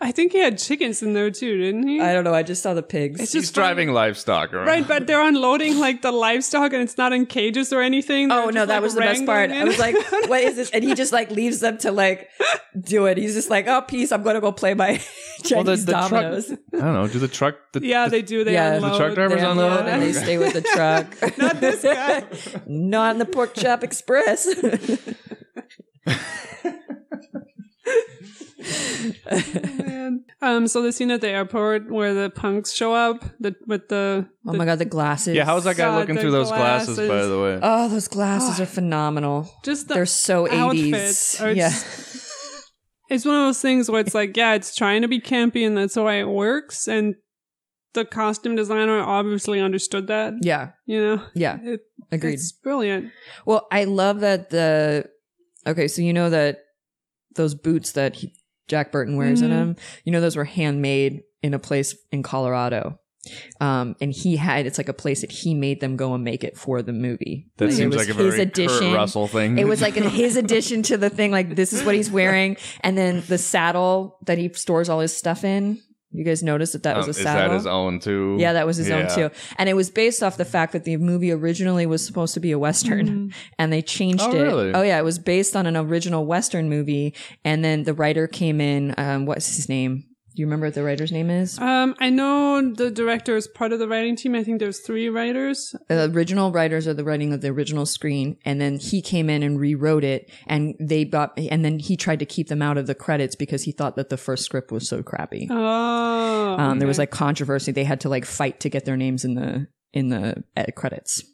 [0.00, 2.00] I think he had chickens in there too, didn't he?
[2.00, 2.34] I don't know.
[2.34, 3.20] I just saw the pigs.
[3.20, 3.66] It's He's just funny.
[3.66, 4.66] driving livestock around.
[4.66, 8.30] Right, but they're unloading like the livestock and it's not in cages or anything.
[8.30, 9.50] Oh They're no, just, that like, was the best part.
[9.50, 12.28] wrangling I was like, "What is this?" And he just like leaves them to like
[12.78, 13.16] do it.
[13.18, 14.12] He's just like, "Oh, peace.
[14.12, 15.00] I'm gonna go play my
[15.50, 17.08] Well, the, Chinese the truck, dominoes." I don't know.
[17.08, 17.56] Do the truck?
[17.72, 18.44] The, yeah, the- they do.
[18.44, 18.78] They Yeah.
[18.78, 21.38] The truck drivers They unload unload and they stay with the truck.
[21.38, 22.24] Not this guy.
[22.66, 24.46] Not in the pork chop express.
[29.30, 30.24] Man.
[30.42, 34.28] Um, so the scene at the airport where the punks show up, the with the,
[34.46, 35.34] oh my god, the glasses.
[35.34, 37.30] yeah, how's that guy God, looking through those glasses, by glasses.
[37.30, 37.58] the way?
[37.62, 39.48] Oh, those glasses are phenomenal.
[39.64, 41.56] just the They're so outfits 80s.
[41.56, 41.68] Yeah.
[41.70, 42.72] just-
[43.10, 45.76] it's one of those things where it's like, yeah, it's trying to be campy and
[45.76, 46.86] that's why it works.
[46.88, 47.14] And
[47.94, 50.34] the costume designer obviously understood that.
[50.42, 50.70] Yeah.
[50.86, 51.58] You know, Yeah.
[51.62, 51.80] it,
[52.12, 52.34] Agreed.
[52.34, 53.10] it's brilliant.
[53.46, 55.06] Well, I love that the
[55.66, 55.88] okay.
[55.88, 56.58] So you know that
[57.34, 58.32] those boots that he,
[58.68, 59.54] Jack Burton wears in Mhm.
[59.54, 59.76] them.
[60.04, 62.98] You know those were handmade in a place in Colorado.
[63.60, 66.44] Um, and he had it's like a place that he made them go and make
[66.44, 67.48] it for the movie.
[67.56, 68.78] that Like, seems like a his very addition.
[68.78, 69.58] Kurt Russell thing.
[69.58, 71.32] It was like his addition to the thing.
[71.32, 75.16] Like this is what he's wearing, and then the saddle that he stores all his
[75.16, 75.80] stuff in.
[76.12, 77.48] You guys noticed that that was Um, a is saddle.
[77.50, 78.36] that his own too?
[78.38, 79.30] Yeah, that was his own too.
[79.58, 82.52] And it was based off the fact that the movie originally was supposed to be
[82.52, 84.40] a Western and they changed Oh, it.
[84.42, 84.72] really?
[84.72, 84.98] Oh, yeah.
[84.98, 87.12] It was based on an original Western movie.
[87.44, 88.94] And then the writer came in.
[88.96, 90.04] Um, what's his name?
[90.36, 91.58] Do you remember what the writer's name is?
[91.58, 94.34] Um, I know the director is part of the writing team.
[94.34, 95.74] I think there's three writers.
[95.88, 98.36] The original writers are the writing of the original screen.
[98.44, 100.30] And then he came in and rewrote it.
[100.46, 103.62] And they bought, and then he tried to keep them out of the credits because
[103.62, 105.48] he thought that the first script was so crappy.
[105.50, 107.72] Oh, Um, there was like controversy.
[107.72, 111.24] They had to like fight to get their names in the, in the uh, credits.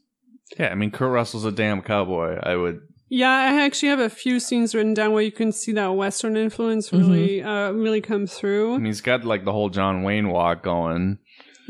[0.60, 2.38] Yeah, I mean, Kurt Russell's a damn cowboy.
[2.40, 2.82] I would.
[3.14, 6.34] Yeah, I actually have a few scenes written down where you can see that Western
[6.34, 8.76] influence really, uh, really come I through.
[8.76, 11.18] mean, he's got like the whole John Wayne walk going.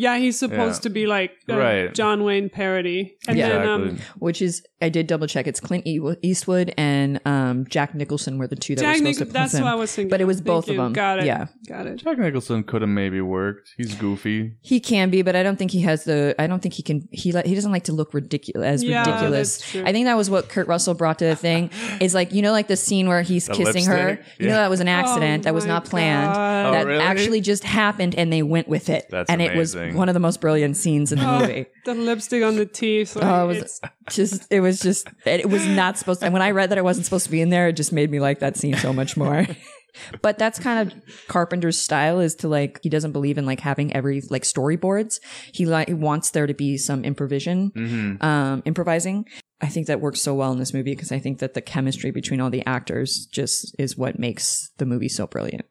[0.03, 0.89] Yeah, he's supposed Yeah.
[0.89, 1.95] to be like a Right.
[1.95, 3.15] John Wayne parody.
[3.29, 3.49] And Yeah.
[3.51, 4.05] then, um, Exactly.
[4.19, 5.47] which is I did double check.
[5.47, 9.33] It's Clint Eastwood and um, Jack Nicholson were the two that were supposed Nich- to
[9.33, 9.63] that's him.
[9.63, 10.11] what I was thinking.
[10.11, 10.81] But it was Thank both of you.
[10.81, 10.93] them.
[10.93, 11.27] Got it.
[11.27, 11.47] Yeah.
[11.69, 11.97] Got it.
[12.03, 13.71] Jack Nicholson could have maybe worked.
[13.77, 14.55] He's goofy.
[14.61, 16.35] He can be, but I don't think he has the.
[16.39, 17.07] I don't think he can.
[17.13, 19.59] He li- he doesn't like to look ridiculous as Yeah, ridiculous.
[19.59, 19.85] that's true.
[19.87, 21.71] I think that was what Kurt Russell brought to the thing.
[22.01, 23.95] Is like you know like the scene where he's The kissing her.
[24.09, 24.27] lipstick?
[24.41, 24.61] You know Yeah.
[24.63, 25.43] that was an accident.
[25.43, 26.33] Oh that was my not planned.
[26.33, 26.67] God.
[26.67, 27.01] Oh, that really?
[27.05, 29.07] actually just happened, and they went with it.
[29.11, 29.92] That's and it amazing.
[29.93, 31.67] Was one of the most brilliant scenes in the movie.
[31.85, 33.17] The lipstick on the teeth.
[33.17, 36.33] like, Oh, it was it's- just it was just it was not supposed to, and
[36.33, 38.21] when I read that it wasn't supposed to be in there, it just made me
[38.21, 39.47] like that scene so much more.
[40.23, 43.95] but that's kind of Carpenter's style is to like he doesn't believe in like having
[43.95, 45.21] every like storyboards.
[45.53, 48.25] He like he wants there to be some improvisation, Mm-hmm.
[48.25, 49.27] um, improvising.
[49.61, 52.11] I think that works so well in this movie because I think that the chemistry
[52.11, 55.65] between all the actors just is what makes the movie so brilliant.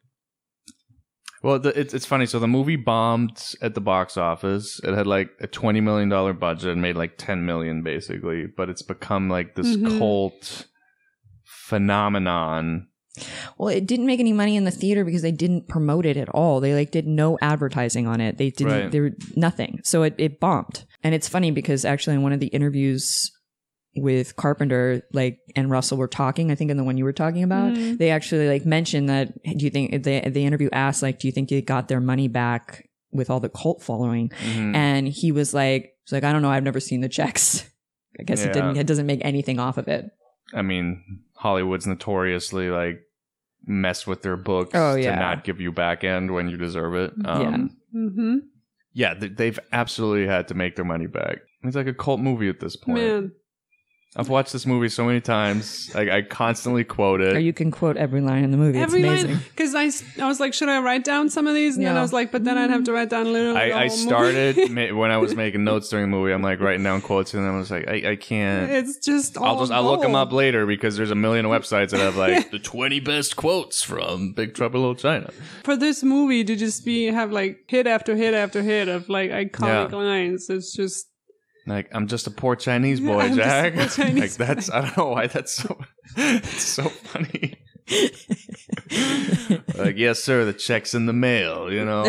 [1.42, 2.26] Well, the, it's it's funny.
[2.26, 4.80] So the movie bombed at the box office.
[4.84, 8.46] It had like a twenty million dollar budget and made like ten million basically.
[8.46, 9.98] But it's become like this Mhm.
[9.98, 10.66] cult
[11.44, 12.86] phenomenon.
[13.58, 16.28] Well, it didn't make any money in the theater because they didn't promote it at
[16.30, 16.60] all.
[16.60, 18.38] They like did no advertising on it.
[18.38, 18.72] They didn't.
[18.72, 18.90] Right.
[18.92, 19.80] There nothing.
[19.84, 20.84] So it it bombed.
[21.02, 23.30] And it's funny because actually in one of the interviews
[23.96, 26.50] with Carpenter, like and Russell were talking.
[26.50, 29.42] I think in the one you were talking about, they actually like mentioned that.
[29.42, 32.28] Do you think the the interview asked like, do you think they got their money
[32.28, 34.30] back with all the cult following?
[34.30, 34.74] Mhm.
[34.74, 36.50] And he was like, "It's like I don't know.
[36.50, 37.68] I've never seen the checks.
[38.20, 38.76] I guess it didn't.
[38.76, 40.10] It doesn't make anything off of it.
[40.54, 41.02] I mean,
[41.34, 43.00] Hollywood's notoriously like
[43.64, 47.12] mess with their books Oh, to not give you back end when you deserve it.
[47.24, 47.30] Yeah.
[47.30, 48.36] Um, Mm-hmm.
[48.94, 51.38] yeah, they've absolutely had to make their money back.
[51.62, 52.98] It's like a cult movie at this point.
[52.98, 53.32] Man,
[54.14, 55.90] I've watched this movie so many times.
[55.94, 57.34] I, I constantly quote it.
[57.34, 58.78] Or you can quote every line in the movie.
[58.78, 59.30] every it's amazing.
[59.32, 59.42] line.
[59.56, 61.76] Because I, I was like, should I write down some of these?
[61.76, 61.98] And then Yeah.
[62.00, 63.54] I was like, but then I'd have to write down literally.
[63.54, 64.90] the I, I whole started movie.
[64.92, 66.30] ma- when I was making notes during the movie.
[66.32, 68.70] I'm like writing down quotes, and I was like, I, I can't.
[68.70, 69.38] it's just.
[69.38, 70.28] I'll all just I'll look them gold.
[70.28, 74.34] up later because there's a million websites that have like the 20 best quotes from
[74.34, 75.30] Big Trouble in Little China.
[75.64, 79.30] for this movie to just be have like hit after hit after hit of like
[79.30, 79.96] iconic Yeah.
[79.96, 80.50] lines.
[80.50, 81.06] It's just
[81.66, 83.74] Like I'm just a poor Chinese boy, I'm Jack.
[83.90, 85.78] Chinese like that's I don't know why that's so
[86.16, 87.58] it's so funny.
[89.78, 91.72] like yes, sir, the check's in the mail.
[91.72, 92.04] You know.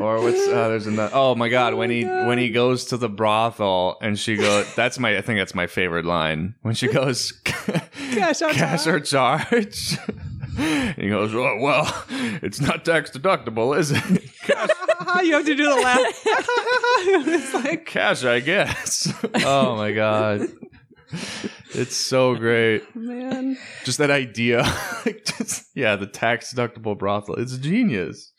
[0.00, 3.08] Or what's uh, there's another oh my god when he when he goes to the
[3.08, 7.32] brothel and she goes that's my I think that's my favorite line when she goes
[7.32, 9.98] Cash or cash or charge
[10.58, 12.04] and he goes oh well
[12.42, 14.02] it's not tax deductible is it
[14.42, 14.70] cash,
[15.24, 15.98] you have to do the laugh.
[16.26, 19.12] it's like cash I guess
[19.44, 20.48] oh my god
[21.72, 23.56] it's so great man.
[23.84, 24.62] just that idea
[25.06, 28.32] Like, just- yeah the tax deductible brothel it's genius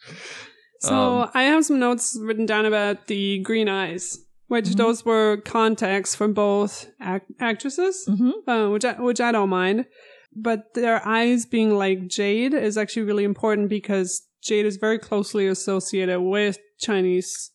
[0.82, 4.78] So Um, I have some notes written down about the green eyes, which Mm-hmm.
[4.78, 8.32] those were contacts for both ac- actresses, Mhm.
[8.48, 9.86] uh, which I, which I don't mind.
[10.36, 15.48] But their eyes being like jade is actually really important because jade is very closely
[15.48, 17.52] associated with Chinese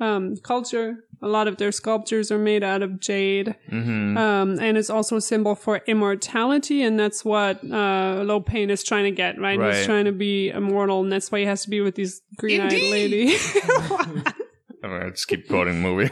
[0.00, 1.04] um, culture.
[1.20, 3.56] A lot of their sculptures are made out of jade.
[3.72, 4.16] mhm.
[4.16, 8.84] Um, and it's also a symbol for immortality, and that's what uh, Lo Pan is
[8.84, 9.58] trying to get, right?
[9.58, 9.74] Right.
[9.74, 12.72] He's trying to be immortal, and that's why he has to be with these green-eyed
[12.72, 12.90] Indeed.
[12.92, 13.36] lady.
[14.84, 16.10] I'm gonna just keep quoting the movie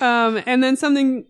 [0.00, 1.26] um, and then something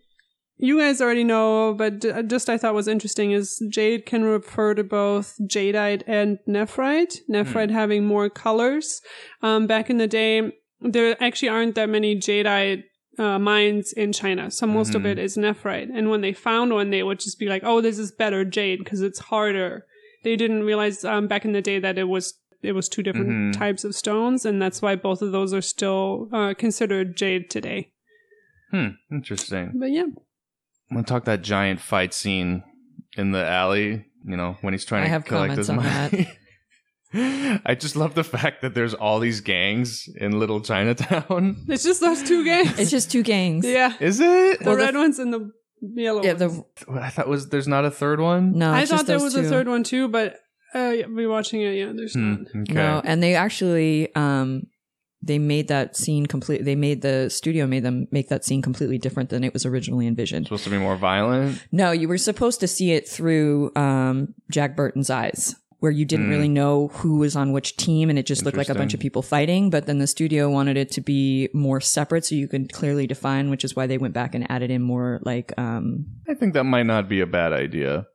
[0.68, 4.74] you guys already know, but d- just I thought was interesting is jade can refer
[4.74, 7.14] to both jadeite and nephrite.
[7.28, 9.00] Nephrite having more colors.
[9.42, 12.84] Um, back in the day, there actually aren't that many jadeite
[13.18, 15.10] uh, mines in China, so most of Mhm.
[15.12, 15.90] it is nephrite.
[15.96, 18.78] And when they found one, they would just be like, "Oh, this is better jade
[18.82, 19.84] because it's harder."
[20.24, 22.24] They didn't realize um, back in the day that it was
[22.62, 23.58] it was two different Mhm.
[23.58, 27.80] types of stones, and that's why both of those are still uh, considered jade today.
[28.70, 30.06] hmm interesting But yeah,
[30.92, 32.62] I'm gonna talk that giant fight scene
[33.16, 34.04] in the alley.
[34.24, 36.30] You know when he's trying I to have collect comments his on money.
[37.64, 41.64] I just love the fact that there's all these gangs in Little Chinatown.
[41.68, 42.78] it's just those two gangs.
[42.78, 43.66] It's just two gangs.
[43.66, 44.60] yeah, Is it?
[44.60, 45.50] the Well, the red ones and the
[45.80, 46.22] yellow.
[46.22, 46.34] Yeah.
[46.34, 46.60] ones.
[46.86, 48.56] The I thought was there's not a third one.
[48.58, 48.70] no.
[48.72, 50.36] I it's thought just there those was a third one too, but
[50.74, 52.40] uh, yeah, rewatching it, yeah, there's Hmm, not.
[52.62, 52.72] okay.
[52.74, 54.68] No, and they actually um
[55.22, 56.64] they made that scene complete.
[56.64, 60.06] They made the studio made them make that scene completely different than it was originally
[60.06, 60.46] envisioned.
[60.46, 61.64] supposed to be more violent.
[61.70, 65.54] No, you were supposed to see it through um Jack Burton's eyes.
[65.78, 66.30] Where you didn't Mm.
[66.30, 69.00] really know who was on which team, and it just looked like a bunch of
[69.00, 69.68] people fighting.
[69.68, 73.50] But then the studio wanted it to be more separate, so you could clearly define.
[73.50, 76.62] Which is why they went back and added in more like um I think that
[76.62, 78.06] might not be a bad idea.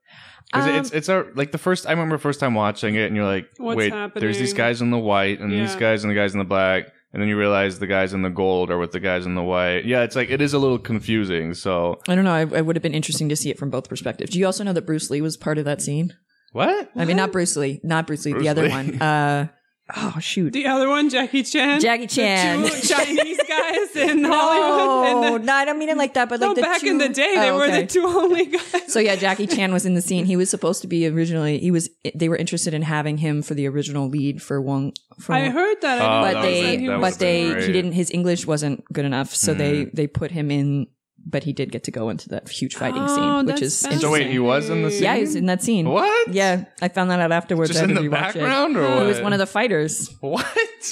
[0.53, 3.17] 'Cause Um, it's it's a, like the first I remember first time watching it, and
[3.17, 6.15] you're like, What's wait, there's these guys in the white, and these guys and the
[6.15, 8.91] guys in the black, and then you realize the guys in the gold are with
[8.91, 9.85] the guys in the white.
[9.85, 11.53] Yeah, it's like it is a little confusing.
[11.53, 12.33] So I don't know.
[12.33, 14.31] I, it would have been interesting to see it from both perspectives.
[14.31, 16.13] Do you also know that Bruce Lee was part of that scene?
[16.53, 16.89] what?
[16.95, 18.69] I mean, not Bruce Lee, not Bruce Lee, Bruce the other Lee.
[18.69, 19.01] one.
[19.01, 19.47] Uh,
[19.95, 21.79] oh shoot, The other one, Jackie Chan.
[21.81, 22.61] Jackie Chan.
[22.61, 25.07] The two Chinese guys in no, Hollywood.
[25.31, 26.27] And the, no, I don't mean it like that.
[26.29, 27.81] But no, like the back two- in the day, they Oh, were okay.
[27.81, 28.91] the two only guys.
[28.91, 30.25] So yeah, Jackie Chan was in the scene.
[30.25, 31.59] He was supposed to be originally.
[31.59, 31.89] He was.
[32.15, 34.93] They were interested in having him for the original lead for Wong.
[35.19, 36.01] For I heard that.
[36.01, 37.63] Oh, but didn't that they, that that was- but they, great.
[37.67, 37.91] he didn't.
[37.93, 39.89] His English wasn't good enough, so they Hmm.
[39.93, 40.87] they put him in.
[41.29, 43.79] But he did get to go into that huge fighting Oh, scene, which that's is
[43.79, 44.31] So wait, interesting.
[44.31, 45.03] he was in the scene.
[45.03, 45.89] yeah, he was in that scene.
[45.89, 46.33] What?
[46.33, 47.71] Yeah, I found that out afterwards.
[47.71, 48.79] Just I in had to the rewatch background, it.
[48.79, 49.01] or what?
[49.01, 50.09] He was one of the fighters.
[50.21, 50.45] What?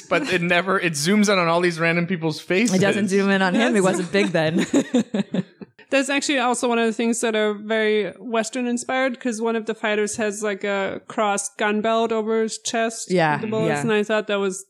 [0.09, 0.77] But it never.
[0.79, 2.75] It zooms in on all these random people's faces.
[2.75, 3.73] It doesn't zoom in on him.
[3.75, 4.65] He wasn't big then.
[5.91, 9.67] That's actually also one of the things that are very Western inspired because one of
[9.67, 13.11] the fighters has like a crossed gun belt over his chest.
[13.11, 13.81] Yeah, the bullets, yeah.
[13.81, 14.65] and I thought that was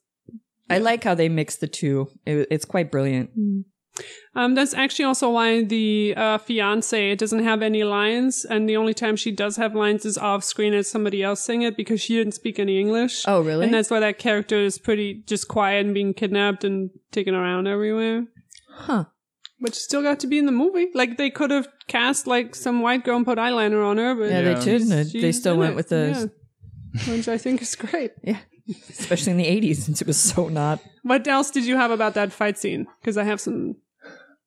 [0.70, 2.10] I like how they mix the two.
[2.26, 3.30] It, it's quite brilliant.
[3.34, 3.62] Hmm.
[4.36, 8.94] Um, that's actually also why the uh, fiance doesn't have any lines, and the only
[8.94, 12.16] time she does have lines is off screen as somebody else saying it because she
[12.18, 13.24] didn't speak any English.
[13.28, 13.64] Oh, really?
[13.64, 17.68] And that's why that character is pretty just quiet and being kidnapped and taken around
[17.68, 18.26] everywhere.
[18.70, 19.06] huh.
[19.62, 20.90] but she still got to be in the movie.
[20.94, 24.30] Like they could have cast like some white girl and put eyeliner on her, but
[24.30, 24.54] Yeah, Yeah.
[24.56, 24.82] they did.
[24.90, 25.76] They, they still went it.
[25.78, 26.30] with the,
[27.08, 27.14] Yeah.
[27.16, 28.12] which I think is great.
[28.24, 28.40] yeah.
[28.90, 30.82] especially in the '80s, since it was so not.
[31.04, 32.88] What else did you have about that fight scene?
[33.00, 33.76] Because I have some.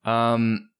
[0.08, 0.70] Um,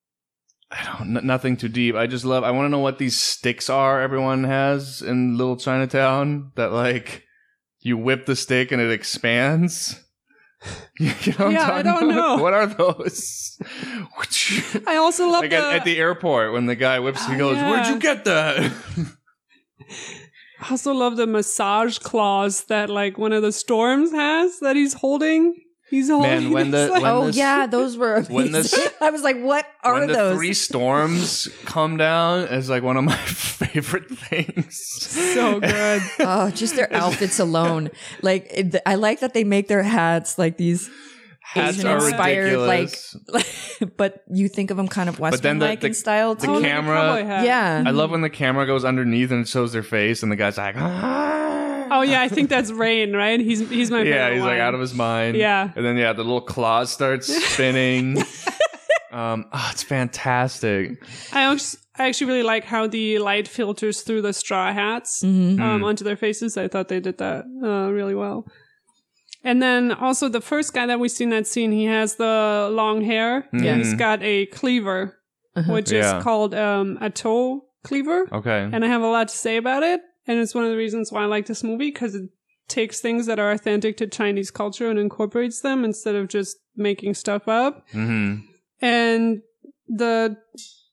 [0.70, 1.16] I don't.
[1.16, 1.94] N- nothing too deep.
[1.94, 2.44] I just love.
[2.44, 4.00] I want to know what these sticks are.
[4.00, 6.52] Everyone has in Little Chinatown.
[6.56, 7.24] That like
[7.80, 9.98] you whip the stick and it expands.
[10.98, 12.14] you know Yeah, I don't about?
[12.36, 12.42] know.
[12.42, 13.58] What are those?
[14.86, 15.56] I also love like the.
[15.56, 18.72] at, at the airport when the guy whips, he Oh, goes, "Where'd you get that?"
[20.60, 24.94] I also love the massage claws that like one of the storms has that he's
[24.94, 25.54] holding.
[25.90, 26.31] He's holding.
[26.31, 28.22] Man, when the- it's like- when oh this- yeah, those were.
[28.24, 30.37] when this- I was like, what are when the those?
[30.37, 34.77] three storms come down is like one of my favorite things.
[35.03, 36.03] so good.
[36.20, 37.90] oh, just their outfits alone.
[38.22, 40.90] Like it, I like that they make their hats like these
[41.40, 42.90] Hats Asian are inspired, like,
[43.24, 43.83] ridiculous.
[43.96, 46.53] but you think of them kind of then Western like the- in style the too.
[46.53, 49.83] Oh, like camera- yeah, I love when the camera goes underneath and it shows their
[49.83, 51.67] face, and the guy's like, ah!
[51.90, 53.40] Oh yeah, I think that's Rain, right?
[53.40, 55.37] He's he's my yeah, favorite he's like out of his mind.
[55.37, 55.70] Yeah.
[55.77, 58.18] and then yeah, the little claws start spinning.
[59.12, 61.03] um, oh, it's fantastic.
[61.33, 65.61] I actually, I actually really like how the light filters through the straw hats Mm-hmm.
[65.61, 65.85] um, Mm.
[65.85, 66.57] onto their faces.
[66.57, 68.44] I thought they did that uh, really well.
[69.44, 72.68] And then also the first guy that we see in that scene, he has the
[72.72, 73.48] long hair.
[73.53, 73.77] Yeah.
[73.77, 75.16] He's got a cleaver,
[75.68, 76.18] which Yeah.
[76.18, 78.27] is called um, a toe cleaver.
[78.33, 80.01] Okay, And I have a lot to say about it.
[80.28, 82.30] And it's one of the reasons why I like this movie because it
[82.68, 87.14] takes things that are authentic to Chinese culture and incorporates them instead of just making
[87.14, 87.84] stuff up.
[87.90, 88.36] hmm
[88.80, 89.40] And
[89.88, 90.36] the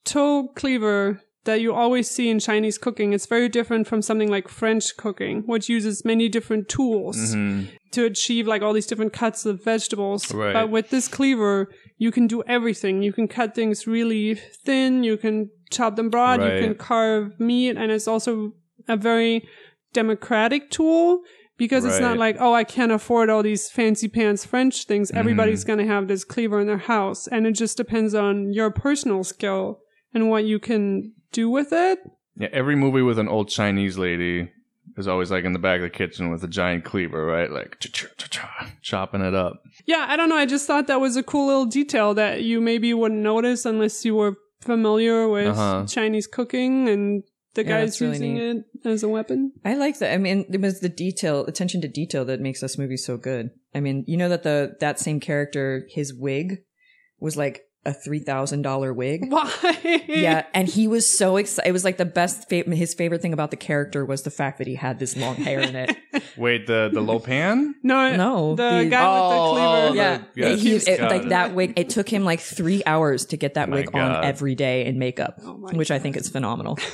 [0.05, 4.47] toe cleaver that you always see in Chinese cooking, it's very different from something like
[4.47, 9.45] French cooking, which uses many different tools hmm to achieve like all these different cuts
[9.45, 10.33] of vegetables.
[10.33, 10.51] Right.
[10.51, 13.01] But with this cleaver, you can do everything.
[13.01, 16.55] You can cut things really thin, you can chop them broad, Right.
[16.55, 18.51] you can carve meat, and it's also
[18.87, 19.47] a very
[19.93, 21.21] democratic tool
[21.57, 25.09] because it's not like, oh, I can't afford all these fancy pants French things.
[25.09, 25.17] Mm-hmm.
[25.17, 27.27] Everybody's going to have this cleaver in their house.
[27.27, 29.79] And it just depends on your personal skill
[30.13, 31.99] and what you can do with it.
[32.35, 34.51] Yeah, every movie with an old Chinese lady
[34.97, 37.49] is always like in the back of the kitchen with a giant cleaver, right?
[37.49, 37.79] Like
[38.81, 39.61] chopping it up.
[39.85, 40.35] Yeah, I don't know.
[40.35, 44.03] I just thought that was a cool little detail that you maybe wouldn't notice unless
[44.03, 45.85] you were familiar with Uh-huh.
[45.87, 47.23] Chinese cooking and
[47.55, 48.63] the Yeah, guy's really using neat.
[48.83, 49.51] it as a weapon.
[49.65, 50.13] I like that.
[50.13, 53.49] I mean, it was the detail, attention to detail that makes this movie so good.
[53.73, 56.59] I mean, you know that the that same character, his wig
[57.19, 59.21] was like a three thousand dollar wig.
[59.29, 60.01] Why?
[60.07, 61.69] Yeah, and he was so excited.
[61.69, 62.49] It was like the best.
[62.49, 65.35] Fa- his favorite thing about the character was the fact that he had this long
[65.35, 65.95] hair in it.
[66.37, 67.75] Wait, the the Lo Pan?
[67.83, 69.67] No, No, The the- guy with the Oh, cleaver.
[69.69, 71.29] oh, the- yeah, yes, he, it, like it.
[71.29, 71.73] that wig.
[71.77, 74.17] It took him like three hours to get that My wig God.
[74.17, 76.77] on every day in makeup, Oh my which I think is phenomenal.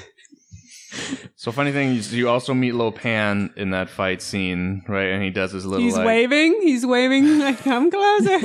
[1.35, 5.07] So funny thing is, you also meet Lo Pan in that fight scene, right?
[5.07, 6.59] And he does his little He's like, waving.
[6.61, 8.39] He's waving like, come closer.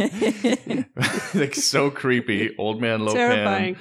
[1.38, 3.16] like so creepy, old man Lo Pan.
[3.16, 3.76] Terrifying.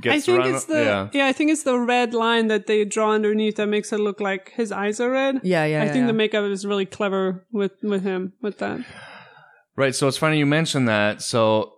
[0.00, 1.08] Gets I think run- it's the yeah.
[1.12, 1.26] yeah.
[1.26, 4.52] I think it's the red line that they draw underneath that makes it look like
[4.52, 5.40] his eyes are red.
[5.42, 5.82] Yeah, yeah.
[5.82, 6.06] I yeah, think yeah.
[6.06, 8.80] the makeup is really clever with with him with that.
[9.76, 9.94] Right.
[9.94, 11.22] So it's funny you mentioned that.
[11.22, 11.72] So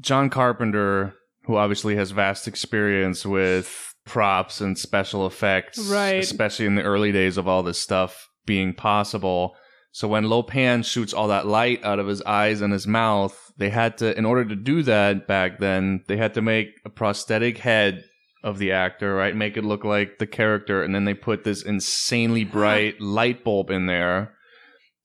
[0.00, 6.22] John Carpenter, who obviously has vast experience with props and special effects, Right.
[6.22, 9.56] especially in the early days of all this stuff being possible.
[9.92, 13.52] So when Lo Pan shoots all that light out of his eyes and his mouth,
[13.56, 16.90] they had to, in order to do that back then, they had to make a
[16.90, 18.04] prosthetic head
[18.42, 19.34] of the actor, right?
[19.34, 20.82] Make it look like the character.
[20.82, 24.34] And then they put this insanely bright light bulb in there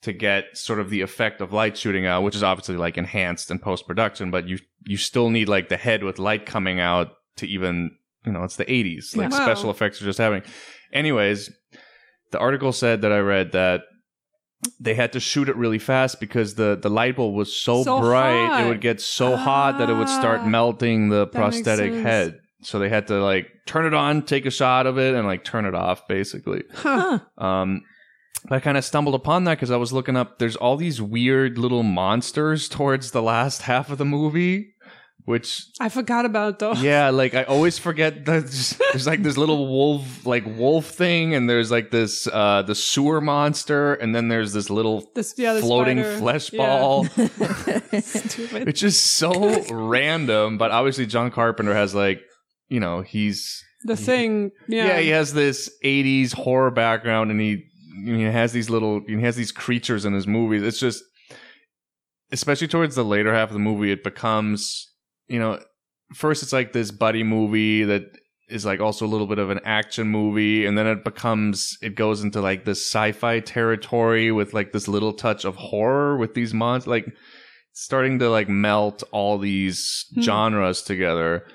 [0.01, 3.51] to get sort of the effect of light shooting out, which is obviously like enhanced
[3.51, 7.09] in post production, but you you still need like the head with light coming out
[7.35, 7.91] to even
[8.25, 9.37] you know it's the 80s like Yeah.
[9.43, 9.71] special Wow.
[9.71, 10.43] effects are just happening.
[10.93, 11.49] Anyways,
[12.31, 13.81] the article said that I read that
[14.79, 17.99] they had to shoot it really fast because the the light bulb was so, So
[18.01, 18.63] bright hot.
[18.63, 22.39] it would get so hot that it would start Ah, melting the prosthetic head.
[22.61, 25.45] So they had to like turn it on, take a shot of it, and like
[25.45, 26.63] turn it off, basically.
[26.73, 27.19] Huh.
[27.37, 27.83] Um,
[28.49, 30.39] but I kind of stumbled upon that because I was looking up.
[30.39, 34.73] There's all these weird little monsters towards the last half of the movie,
[35.29, 36.73] which I forgot about though.
[36.73, 38.25] yeah, like I always forget.
[38.25, 38.45] That
[38.91, 43.21] there's like this little wolf, like wolf thing, and there's like this uh the sewer
[43.21, 46.17] monster, and then there's this little This yeah, the floating spider.
[46.17, 46.57] flesh Yeah.
[46.57, 47.05] ball.
[48.01, 48.67] Stupid.
[48.67, 49.31] It's just so
[49.71, 50.57] random.
[50.57, 52.21] But obviously, John Carpenter has like
[52.67, 54.51] you know he's The thing.
[54.67, 54.87] Yeah.
[54.87, 57.63] yeah, he has this 80s horror background and he,
[58.03, 60.63] he has these little he has these creatures in his movies.
[60.63, 61.03] It's just
[62.31, 64.87] especially towards the later half of the movie it becomes,
[65.29, 65.59] you know,
[66.15, 68.03] first it's like this buddy movie that
[68.49, 71.93] is like also a little bit of an action movie and then it becomes it
[71.95, 76.51] goes into like this sci-fi territory with like this little touch of horror with these
[76.51, 77.05] monsters like
[77.73, 80.21] starting to like melt all these Hmm.
[80.21, 81.45] genres together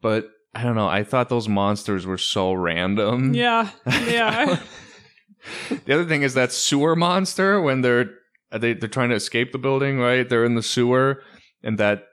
[0.00, 3.70] but i don't know i thought those monsters were so random Yeah,
[4.06, 4.60] yeah.
[5.84, 8.10] the other thing is that sewer monster when they're
[8.52, 11.22] they, they're trying to escape the building right they're in the sewer
[11.64, 12.04] and that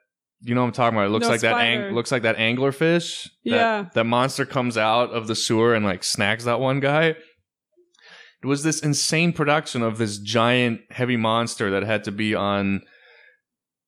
[0.43, 1.07] you know what i'm talking about?
[1.07, 1.85] It looks No, like that spider.
[1.87, 3.85] ang- looks like that anglerfish that, Yeah.
[3.93, 7.15] that monster comes out of the sewer and like snacks that one guy.
[8.43, 12.81] It was this insane production of this giant heavy monster that had to be on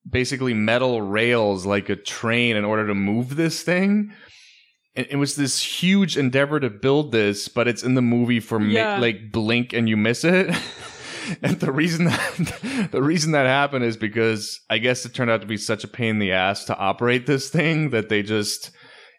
[0.09, 4.11] basically metal rails like a train in order to move this thing.
[4.95, 8.59] And it was this huge endeavor to build this but it's in the movie for
[8.59, 10.49] ma- like blink and you miss it
[11.41, 15.41] and the reason that the reason that happened is because i guess it turned out
[15.41, 18.71] to be such a pain in the ass to operate this thing that they just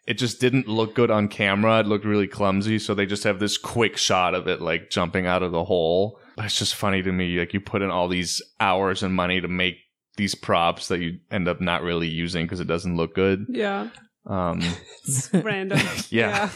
[0.05, 1.81] it just didn't look good on camera.
[1.81, 5.25] It looked really clumsy, so they just have this quick shot of it like jumping
[5.27, 6.17] out of the hole.
[6.37, 7.37] But it's just funny to me.
[7.37, 9.75] Like you put in all these hours and money to make
[10.15, 13.47] these props that you end up not really using because it doesn't look good.
[13.49, 13.89] yeah.
[14.25, 14.61] Um,
[15.05, 15.79] It's random.
[16.09, 16.51] yeah.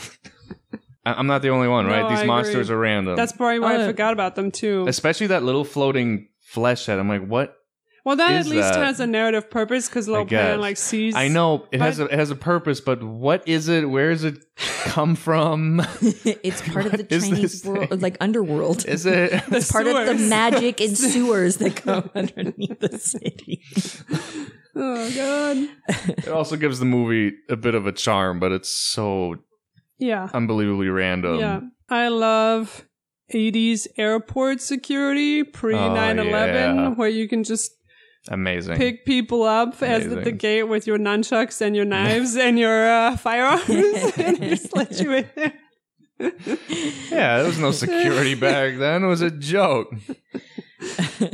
[1.05, 2.03] I- I'm not the only one, right?
[2.03, 2.75] No, these I monsters agree.
[2.75, 3.15] are random.
[3.15, 4.85] That's probably why I Uh, forgot about them too.
[4.87, 6.99] Especially that little floating flesh head.
[6.99, 7.55] I'm like, what?
[8.03, 8.83] Well, that is at least that?
[8.83, 10.59] has a narrative purpose because Little Planet guess.
[10.59, 11.15] like sees.
[11.15, 13.87] I know it has a, it has a purpose, but what is it?
[13.87, 14.43] Where does it
[14.85, 15.81] come from?
[16.01, 17.99] it's part of the What is Chinese this world, thing?
[17.99, 18.85] like underworld.
[18.87, 19.31] Is it?
[19.51, 20.29] it's part of the sewers.
[20.29, 23.61] magic and sewers that come underneath the city.
[24.75, 25.67] Oh god.
[26.17, 29.35] It also gives the movie a bit of a charm, but it's so
[30.01, 30.27] Yeah.
[30.33, 31.39] unbelievably random.
[31.39, 31.59] yeah.
[31.89, 32.85] I love
[33.33, 36.89] 80s airport security pre 9 Oh, 11, yeah.
[36.89, 37.71] where you can just
[38.29, 38.77] Amazing.
[38.77, 42.89] pick people up as at the gate with your nunchucks and your knives and your
[42.89, 43.69] uh, firearms
[44.17, 45.53] and just let you in there.
[47.09, 49.03] yeah, there was no security back then.
[49.03, 49.93] It was a joke.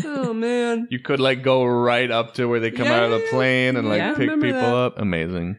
[0.06, 0.88] Oh man.
[0.92, 3.88] You could like go right up to where they come out of the plane and
[3.88, 4.14] like Yeah.
[4.16, 4.74] pick people that.
[4.76, 4.94] up.
[5.00, 5.58] Amazing.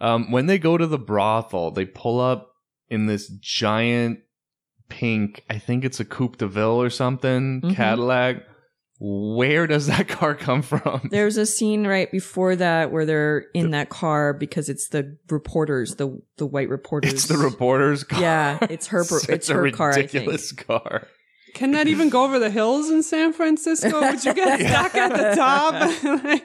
[0.00, 2.52] Um, when they go to the brothel, they pull up
[2.88, 4.20] in this giant
[4.88, 7.74] pink, I think it's a Coupe de Ville or something, Mhm.
[7.76, 8.44] Cadillac.
[9.02, 11.08] Where does that car come from?
[11.10, 15.94] There's a scene right before that where they're in that car because it's the reporters,
[15.96, 17.12] the the white reporters.
[17.12, 18.20] It's the reporter's car.
[18.20, 19.04] Yeah, it's her.
[19.04, 19.90] Such It's a her car.
[19.92, 20.12] I think.
[20.12, 21.06] ridiculous car.
[21.54, 24.00] Can that even go over the hills in San Francisco?
[24.00, 26.24] Would you get stuck at the top?
[26.24, 26.44] Like,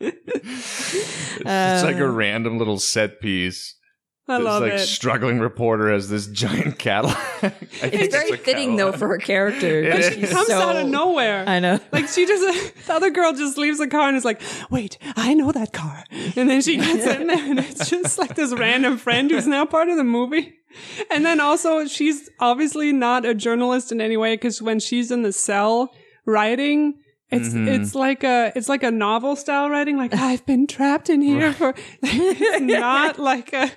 [0.00, 3.74] It's like a Uh, random little set piece.
[4.30, 4.80] I this love like it.
[4.80, 7.16] struggling reporter has this giant Cadillac.
[7.82, 9.82] It's very a fitting though for her character.
[9.82, 10.30] It is.
[10.30, 11.44] Comes so- out of nowhere.
[11.48, 11.80] I know.
[11.92, 15.32] Like she just, the other girl just leaves the car and is like, "Wait, I
[15.32, 16.04] know that car."
[16.36, 19.64] And then she gets in there, and it's just like this random friend who's now
[19.64, 20.52] part of the movie.
[21.10, 25.22] And then also, she's obviously not a journalist in any way because when she's in
[25.22, 25.94] the cell
[26.26, 27.00] writing,
[27.30, 27.68] it's Mhm.
[27.68, 29.96] it's like a it's like a novel style writing.
[29.96, 31.74] Like I've been trapped in here for.
[32.02, 33.70] it's not like a.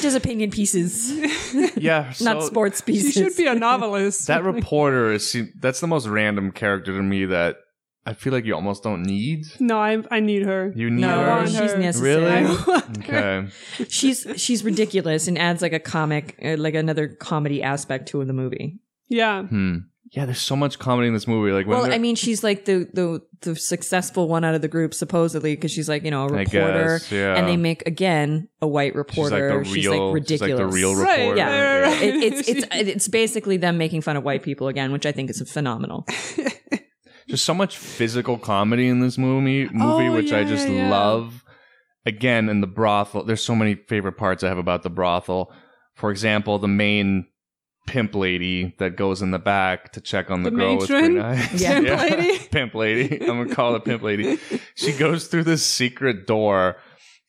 [0.00, 1.12] Just opinion pieces,
[1.76, 3.12] Yeah, not so sports She pieces.
[3.14, 4.26] should be a novelist.
[4.28, 7.56] That reporter is that's the most random character to me that
[8.06, 9.46] I feel like you almost don't need.
[9.60, 10.72] no, I I need her.
[10.76, 11.28] You need no, I her.
[11.36, 11.78] want she's her.
[11.78, 12.14] necessary.
[12.16, 12.30] Really?
[12.30, 13.38] I want her.
[13.38, 13.48] Okay.
[13.88, 18.32] She's she's ridiculous and adds like a comic, uh, like another comedy aspect to the
[18.34, 18.78] movie.
[19.08, 19.42] Yeah.
[19.44, 19.76] Hmm.
[20.12, 21.50] Yeah, there's so much comedy in this movie.
[21.50, 24.68] Like when Well, I mean, she's like the the the successful one out of the
[24.68, 27.34] group, supposedly, because she's like you know a reporter, guess, yeah.
[27.36, 29.48] and they make again a white she's like reporter.
[29.48, 30.40] the real, she's like, ridiculous.
[30.50, 31.36] like the real Right, reporter.
[31.36, 31.48] Yeah.
[31.48, 32.02] right, right, right.
[32.02, 35.30] It, it's it's it's basically them making fun of white people again, which I think
[35.30, 36.06] is phenomenal.
[37.26, 40.90] There's so much physical comedy in this movie, movie Oh, which I just yeah, yeah.
[40.90, 41.42] love.
[42.06, 45.50] Again, in the brothel, there's so many favorite parts I have about the brothel.
[45.94, 47.26] For example, the main
[47.86, 51.12] pimp lady that goes in the back to check on the, The girl with matron?
[51.12, 51.52] green eyes.
[51.62, 51.80] Yeah.
[51.80, 52.38] Pimp lady?
[52.50, 53.20] pimp lady.
[53.22, 54.38] I'm gonna call it pimp lady.
[54.74, 56.76] She goes through this secret door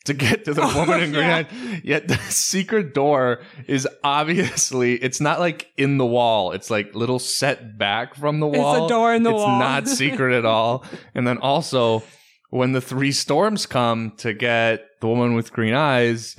[0.05, 1.35] to get to the Oh, woman in green yeah.
[1.37, 1.81] eyes.
[1.83, 6.51] Yet the secret door is obviously it's not like in the wall.
[6.53, 8.75] It's like little set back from the wall.
[8.77, 9.59] It's a door in the it's wall.
[9.59, 10.83] It's not secret at all.
[11.13, 12.03] And then also
[12.49, 16.35] when the three storms come to get the woman with green eyes,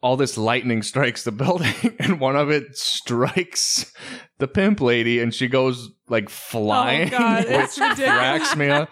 [0.00, 3.92] all this lightning strikes the building and one of it strikes
[4.38, 8.88] the pimp lady and she goes like flying Oh, God, which it's cracks me up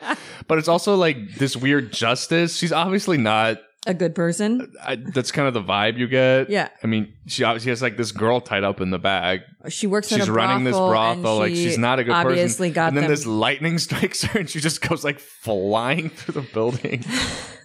[0.49, 4.73] but it's also like this weird justice she's obviously not A good person.
[4.83, 6.69] I, that's kind of the vibe you get Yeah.
[6.83, 10.09] i mean she obviously has like this girl tied up in the bag She works
[10.09, 13.05] she's running this brothel, like she she's not a good obviously person got and then
[13.05, 13.11] them.
[13.13, 17.05] this lightning strikes her and she just goes like flying through the building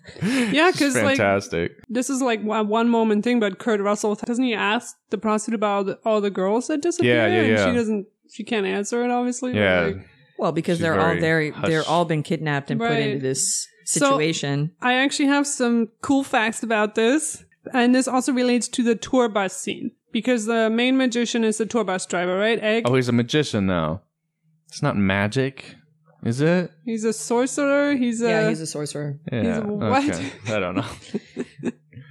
[0.21, 1.73] Yeah, It's because like fantastic.
[1.89, 5.55] this is like one one moment thing, but Kurt Russell doesn't he ask the prostitute
[5.55, 7.15] about all the girls that disappear?
[7.15, 8.07] Yeah, yeah, And she doesn't.
[8.33, 9.53] She can't answer it, obviously.
[9.53, 12.91] yeah, like, Well, because She's they're all very very, they're all been kidnapped and put
[12.93, 14.71] into this So- situation.
[14.81, 17.43] I actually have some cool facts about this,
[17.73, 21.65] and this also relates to the tour bus scene because the main magician is the
[21.65, 22.57] tour bus driver, right?
[22.59, 22.83] Egg.
[22.87, 24.01] oh, he's a magician now.
[24.69, 25.75] It's not magic,
[26.24, 26.72] is it?
[26.86, 27.95] He's a sorcerer.
[27.95, 29.19] He's a yeah, he's a sorcerer.
[29.32, 29.59] Yeah.
[29.59, 30.09] a what?
[30.09, 30.32] Okay.
[30.47, 30.86] I don't know.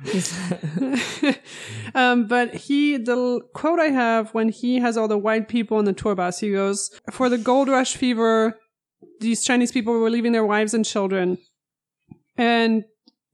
[1.95, 5.85] um, but he, the quote I have when he has all the white people on
[5.85, 8.59] the tour bus, he goes, For the gold rush fever,
[9.21, 11.39] these Chinese people were leaving their wives and children.
[12.37, 12.85] And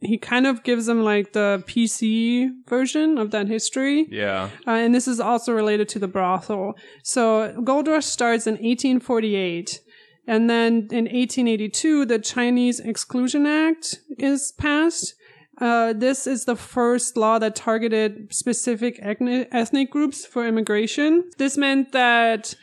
[0.01, 4.07] he kind of gives them like the PC version of that history.
[4.11, 4.51] Yeah.
[4.67, 6.75] Uh, and this is also related to the brothel.
[7.03, 9.81] So Gold Rush starts in 1848.
[10.27, 15.15] And then in 1882, the Chinese Exclusion Act is passed.
[15.59, 21.31] Uh, this is the first law that targeted specific ethnic, groups for immigration.
[21.39, 22.55] This meant that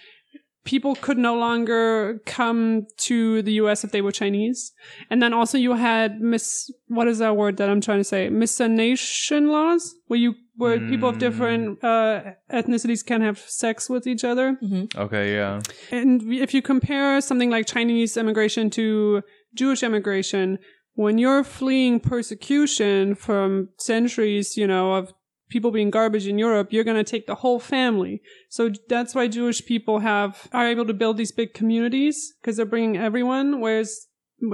[0.63, 4.71] people could no longer come to the US if they were Chinese.
[5.09, 8.29] And then also you had mis, what is that word that I'm trying to say?
[8.29, 14.23] Miscegenation laws, where you, where people of different, uh, ethnicities can have sex with each
[14.23, 14.57] other.
[14.95, 15.33] Okay.
[15.33, 15.61] Yeah.
[15.91, 19.23] And if you compare something like Chinese immigration to
[19.55, 20.59] Jewish immigration,
[20.93, 25.13] when you're fleeing persecution from centuries, you know, of
[25.49, 28.21] people being garbage in Europe, you're going to take the whole family.
[28.49, 32.65] So that's why Jewish people have, are able to build these big communities because they're
[32.65, 33.59] bringing everyone.
[33.59, 34.07] Whereas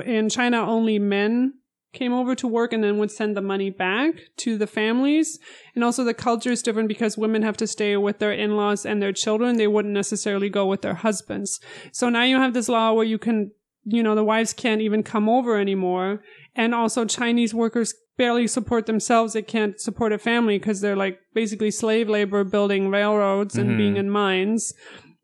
[0.06, 1.54] in China, only men
[1.92, 5.40] came over to work and then would send the money back to the families.
[5.74, 9.02] And also the culture is different because women have to stay with their in-laws and
[9.02, 9.58] their children.
[9.58, 11.60] They wouldn't necessarily go with their husbands.
[11.92, 13.52] So now you have this law where you can,
[13.86, 16.22] you know, the wives can't even come over anymore.
[16.56, 19.34] And also Chinese workers barely support themselves.
[19.34, 23.94] They can't support a family because they're like basically slave labor building railroads and being
[23.94, 24.02] mm-hmm.
[24.02, 24.74] in mines.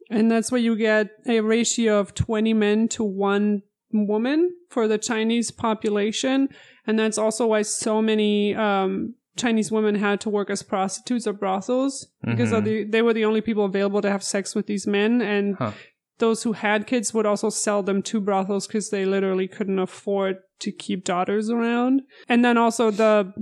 [0.09, 3.63] And that's where you get a ratio of 20 men to one
[3.95, 6.49] woman for the Chinese population.
[6.85, 11.33] And that's also why so many, um, Chinese women had to work as prostitutes or
[11.33, 14.87] brothels because of the, they were the only people available to have sex with these
[14.87, 15.21] men.
[15.21, 15.71] And Huh.
[16.19, 20.37] those who had kids would also sell them to brothels because they literally couldn't afford
[20.59, 22.01] to keep daughters around.
[22.29, 23.33] And then also the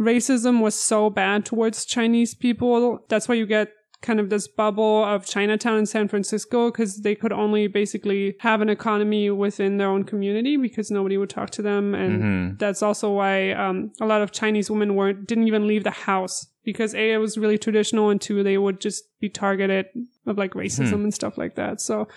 [0.00, 3.04] racism was so bad towards Chinese people.
[3.08, 3.68] That's why you get
[4.02, 8.60] kind of this bubble of Chinatown in San Francisco because they could only basically have
[8.60, 11.94] an economy within their own community because nobody would talk to them.
[11.94, 15.90] And that's also why um, a lot of Chinese women weren't didn't even leave the
[15.90, 19.86] house because A, it was really traditional and two, they would just be targeted
[20.26, 21.80] of like racism and stuff like that.
[21.80, 22.08] So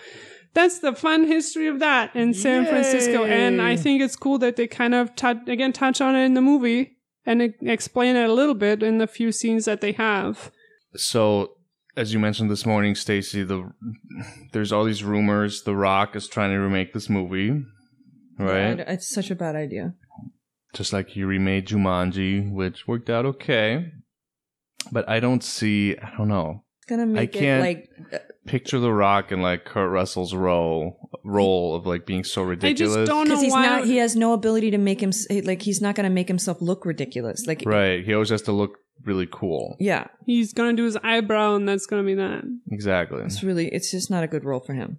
[0.54, 3.24] that's the fun history of that in San Francisco.
[3.24, 6.34] And I think it's cool that they kind of tou again touch on it in
[6.34, 10.50] the movie and explain it a little bit in the few scenes that they have.
[10.96, 11.53] So,
[11.96, 13.70] as you mentioned this morning, Stacy, the
[14.52, 15.62] there's all these rumors.
[15.62, 17.50] The Rock is trying to remake this movie,
[18.38, 18.78] right?
[18.78, 19.94] Yeah, It's such a bad idea.
[20.72, 23.92] Just like he remade Jumanji, which worked out okay.
[24.90, 25.96] But I don't see.
[25.96, 26.64] I don't know.
[26.78, 31.10] It's gonna make it can't- like uh, Picture The Rock in like Kurt Russell's role
[31.24, 32.96] role of like being so ridiculous.
[32.96, 33.08] I ridiculous.
[33.08, 33.66] just don't know because he's why.
[33.66, 33.84] not.
[33.86, 35.62] He has no ability to make him s- like.
[35.62, 37.46] He's not gonna make himself look ridiculous.
[37.46, 38.04] Like Right.
[38.04, 39.76] He always has to look really cool.
[39.80, 42.44] yeah, he's gonna do his eyebrow, and that's gonna be that.
[42.70, 43.22] Exactly.
[43.22, 43.68] it's really.
[43.68, 44.98] It's just not a good role for him.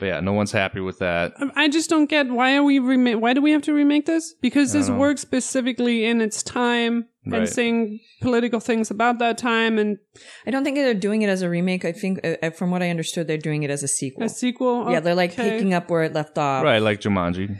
[0.00, 1.34] But yeah, no one's happy with that.
[1.54, 4.34] I just don't get why are we rema- why do we have to remake this?
[4.42, 7.40] Because this don't works specifically in its time Right.
[7.40, 9.96] and saying political things about that time and
[10.46, 11.84] I don't think they're doing it as a remake.
[11.86, 14.24] I think, uh, uh, from what I understood, they're doing it as a sequel.
[14.24, 14.90] a sequel.
[14.90, 16.62] yeah, they're like picking up where it left off.
[16.62, 17.56] Right, like Jumanji.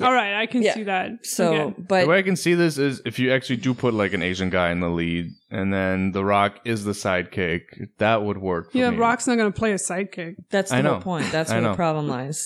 [0.00, 0.74] All right, I can Yeah.
[0.74, 1.10] see that.
[1.24, 1.74] So, Okay.
[1.88, 4.22] but the way I can see this is if you actually do put like an
[4.22, 7.62] Asian guy in the lead, and then The Rock is the sidekick,
[7.98, 8.72] that would work.
[8.72, 8.96] For yeah, me.
[8.96, 10.36] Rock's not gonna play a sidekick.
[10.50, 10.92] that's I the know.
[10.94, 11.30] whole point.
[11.32, 12.42] That's where the problem lies.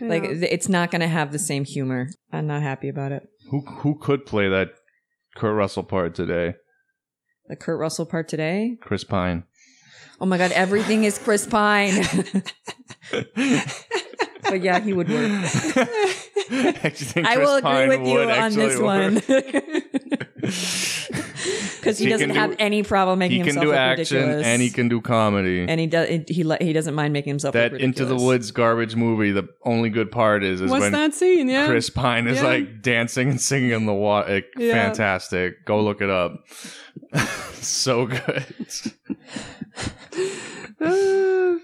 [0.00, 0.48] Like Yeah.
[0.50, 2.08] it's not going to have the same humor.
[2.32, 3.22] I'm not happy about it.
[3.50, 4.70] Who who could play that
[5.36, 6.54] Kurt Russell part today?
[7.48, 8.76] The Kurt Russell part today.
[8.80, 9.44] Chris Pine.
[10.20, 12.04] Oh my god, everything is Chris Pine.
[14.42, 15.30] but yeah, he would work.
[16.52, 16.92] I
[17.24, 18.82] I will agree with you on this work.
[18.82, 19.22] one.
[21.80, 23.64] Because he, He doesn't can do- have any problem making himself.
[23.64, 24.08] ridiculous.
[24.10, 24.46] He can do action ridiculous.
[24.46, 25.66] and he can do comedy.
[25.68, 28.16] and he does he li- he doesn't mind making himself that look Into the.
[28.16, 31.48] Woods garbage movie, the only good part is is What's when that scene?
[31.48, 31.66] Yeah.
[31.66, 32.44] Chris Pine is Yeah.
[32.46, 34.34] like dancing and singing in the water.
[34.34, 34.74] Like, Yeah.
[34.74, 35.64] Fantastic.
[35.64, 36.44] Go look it up.
[37.54, 38.44] so good.
[40.80, 41.56] Uh,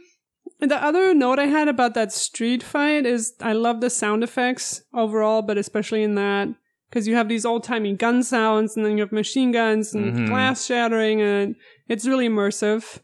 [0.61, 4.83] the other note I had about that street fight is I love the sound effects
[4.95, 6.49] overall, but especially in that
[6.91, 10.13] because you have these old timey gun sounds and then you have machine guns and
[10.15, 10.29] Mhm.
[10.29, 11.57] glass shattering and
[11.89, 12.99] it's really immersive.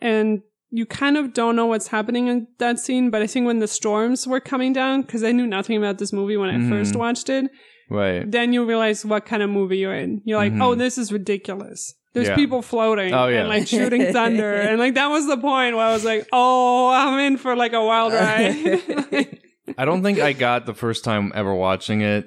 [0.00, 3.58] And you kind of don't know what's happening in that scene, but I think when
[3.58, 6.68] the storms were coming down, because I knew nothing about this movie when I Mhm.
[6.68, 7.50] first watched it,
[7.88, 8.30] Right.
[8.30, 10.22] then you realize what kind of movie you're in.
[10.24, 10.62] You're like, Mhm.
[10.62, 11.94] oh, this is ridiculous.
[12.12, 12.34] There's Yeah.
[12.36, 13.40] people floating Oh, yeah.
[13.40, 14.52] and like shooting thunder.
[14.54, 17.72] and like that was the point where I was like, oh, I'm in for like
[17.72, 19.38] a wild ride.
[19.78, 22.26] I don't think I got the first time ever watching it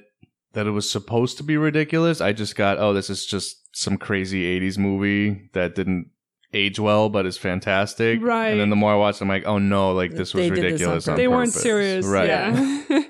[0.53, 2.21] that it was supposed to be ridiculous.
[2.21, 6.09] I just got, oh, this is just some crazy 80s movie that didn't
[6.53, 8.21] age well but is fantastic.
[8.21, 8.49] Right.
[8.49, 10.57] And then the more I watched, I'm like, oh no, like this was They did
[10.57, 11.07] this on ridiculous.
[11.07, 12.05] on they weren't serious.
[12.05, 12.27] Right.
[12.27, 13.03] Yeah.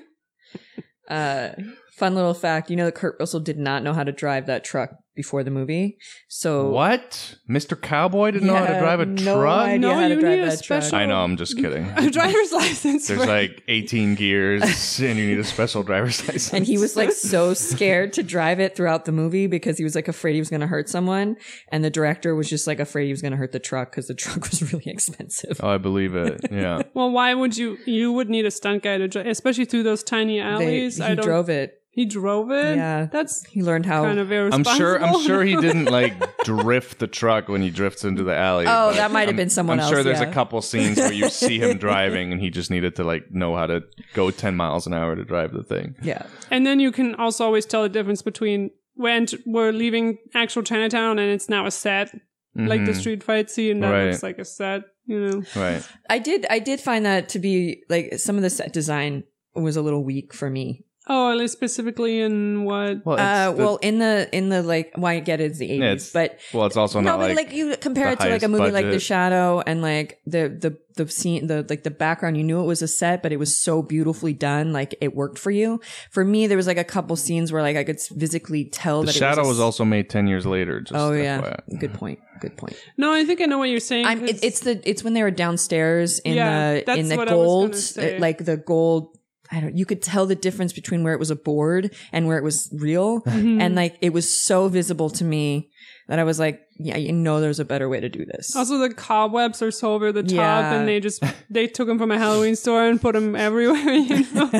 [1.06, 1.50] Uh,
[1.92, 4.64] fun little fact: you know that Kurt Russell did not know how to drive that
[4.64, 5.96] truck before the movie.
[6.28, 7.36] So What?
[7.48, 7.80] Mr.
[7.80, 9.66] Cowboy didn't know how to drive a no truck?
[9.66, 10.92] idea No, how to you drive need a that truck.
[10.92, 11.84] I know, I'm just kidding.
[11.96, 13.06] a driver's license.
[13.08, 16.52] There's for- like 18 gears and you need a special driver's license.
[16.52, 19.94] And he was like so scared to drive it throughout the movie because he was
[19.94, 21.36] like afraid he was going to hurt someone.
[21.70, 24.08] And the director was just like afraid he was going to hurt the truck because
[24.08, 25.60] the truck was really expensive.
[25.62, 26.40] Oh, I believe it.
[26.50, 26.82] Yeah.
[26.94, 27.78] well, why would you?
[27.86, 30.96] You would need a stunt guy to drive, especially through those tiny They, alleys.
[30.96, 31.24] he I don't.
[31.24, 31.74] drove it.
[31.94, 32.76] He drove it.
[32.76, 33.06] Yeah.
[33.10, 34.02] that's He learned how.
[34.04, 34.76] kind of I'm irresponsible.
[34.76, 35.02] sure.
[35.02, 36.14] I'm sure he didn't like
[36.44, 38.64] drift the truck when he drifts into the alley.
[38.66, 39.86] Oh, but that might have I'm- been someone else.
[39.88, 40.28] I'm sure else, there's yeah.
[40.28, 43.54] a couple scenes where you see him driving, and he just needed to like know
[43.54, 43.82] how to
[44.12, 45.94] go 10 miles an hour to drive the thing.
[46.02, 46.26] yeah.
[46.50, 50.62] And then you can also always tell the difference between when t- we're leaving actual
[50.62, 52.10] Chinatown and it's now a set,
[52.56, 52.96] like the Mhm.
[53.00, 54.06] street fight scene that Right.
[54.10, 54.82] looks like a set.
[55.06, 55.82] You know, Right.
[56.08, 56.46] I did.
[56.48, 59.24] I did find that to be like some of the set design
[59.54, 60.84] was a little weak for me.
[61.06, 63.04] Oh, at least specifically in what?
[63.04, 65.70] Well, Uh, the- well, in the in the like, why I get it is the
[65.70, 68.28] eighties, it's but well, it's also no, not but like, like, you compare it to
[68.28, 69.00] like a movie like The.
[69.00, 72.36] Shadow and like the the the scene, the like the background.
[72.36, 75.38] You knew it was a set, but it was so beautifully done, like it worked
[75.38, 75.80] for you.
[76.10, 79.06] For me, there was like a couple scenes where like I could physically tell the
[79.06, 80.80] that shadow it was, was, also made 10 years later.
[80.80, 81.80] Just Oh yeah, FYI.
[81.80, 82.20] good point.
[82.40, 82.76] Good point.
[82.96, 84.06] No, I think I know what you're saying.
[84.06, 87.16] I'm, 'cause- it, it's the it's when they were downstairs in Yeah, the in the
[87.16, 88.18] what I was gold, gonna say.
[88.18, 89.13] like the gold.
[89.52, 89.76] I don't.
[89.76, 92.68] You could tell the difference between where it was a board and where it was
[92.72, 93.60] real, Mm-hmm.
[93.60, 95.70] and like it was so visible to me
[96.08, 98.54] that I was like, yeah, you know, there's a better way to do this.
[98.56, 100.74] Also, the cobwebs are so over the top, Yeah.
[100.74, 103.94] and they just they took them from a Halloween store and put them everywhere.
[103.94, 104.50] You know,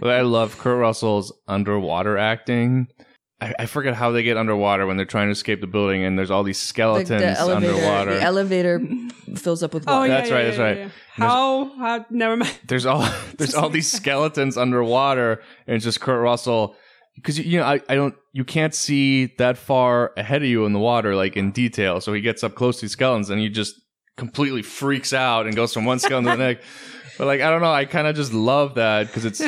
[0.00, 2.88] But I love Kurt Russell's underwater acting.
[3.42, 6.16] I, I forget how they get underwater when they're trying to escape the building, and
[6.16, 8.14] there's all these the, skeletons the elevator, underwater.
[8.14, 8.80] the elevator
[9.34, 10.08] fills up with oh water.
[10.08, 10.76] yeah, That's yeah, right, yeah, that's right.
[10.76, 10.82] yeah.
[10.84, 10.92] And
[11.24, 11.64] How?
[11.76, 12.06] How?
[12.08, 12.58] Never mind.
[12.68, 16.76] there's all there's all these skeletons underwater, and it's just Kurt Russell.
[17.16, 20.72] Because you know, I, I don't, you can't see that far ahead of you in
[20.72, 22.00] the water, like in detail.
[22.00, 23.74] So he gets up close to these skeletons, and he just
[24.16, 26.64] completely freaks out and goes from one skeleton to the next.
[27.18, 29.42] But like, I don't know, I kind of just love that because it's.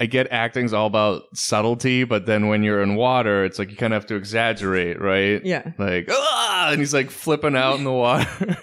[0.00, 3.76] I get acting's all about subtlety, but then when you're in water, it's like you
[3.76, 5.44] kind of have to exaggerate, right?
[5.44, 5.72] Yeah.
[5.76, 8.28] Like, ah, and he's like flipping out in the water.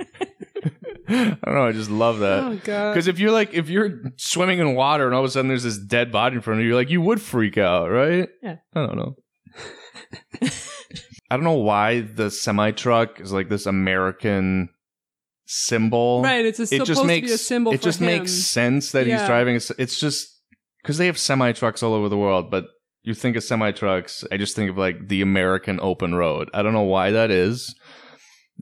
[1.08, 1.68] I don't know.
[1.68, 2.44] I just love that.
[2.44, 2.94] Oh god.
[2.94, 5.64] Because if you're like, if you're swimming in water and all of a sudden there's
[5.64, 8.30] this dead body in front of you, like you would freak out, right?
[8.42, 8.56] Yeah.
[8.74, 9.16] I don't know.
[11.30, 14.70] I don't know why the semi truck is like this American
[15.48, 16.22] symbol.
[16.24, 18.08] Right, it's a, It supposed just to makes be a symbol it just him.
[18.08, 19.56] makes sense that he's driving.
[19.56, 20.35] A, it's just
[20.86, 22.66] because they have semi trucks all over the world, but
[23.02, 26.48] you think of semi trucks, I just think of like the American open road.
[26.54, 27.74] I don't know why that is,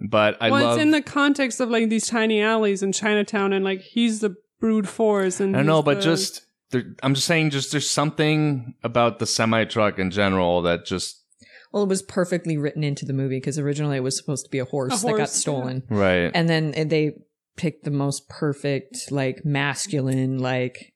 [0.09, 0.77] but I well, love.
[0.77, 4.35] it's in the context of like these tiny alleys in Chinatown, and like he's the
[4.61, 7.89] brood force, and I don't know, but the- just there, I'm just saying, just there's
[7.89, 11.21] something about the semi truck in general that just
[11.73, 14.59] Well, it was perfectly written into the movie because originally it was supposed to be
[14.59, 16.31] a horse, A that got horse, stolen, right.
[16.33, 17.11] and then eh, they
[17.57, 20.92] picked the most perfect, like masculine, like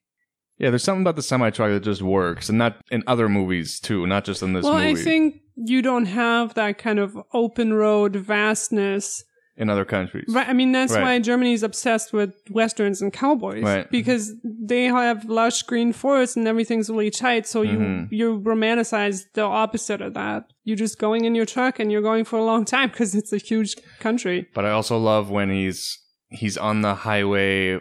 [0.58, 3.80] yeah, there's something about the semi truck that just works, and not in other movies
[3.80, 4.74] too, not just in this movie.
[4.76, 5.00] well, movie.
[5.00, 9.24] I think you don't have that kind of open road vastness.
[9.60, 10.48] in other countries, Right.
[10.48, 11.20] I mean, that's Right.
[11.20, 13.90] why is obsessed with westerns and cowboys, Right.
[13.90, 17.44] Because they have lush green forests and everything's really tight.
[17.44, 18.06] So you Mhm.
[18.12, 20.44] you romanticize the opposite of that.
[20.62, 23.32] You're just going in your truck and you're going for a long time because it's
[23.32, 24.46] a huge country.
[24.54, 25.98] But I also love when he's
[26.30, 27.80] he's on the highway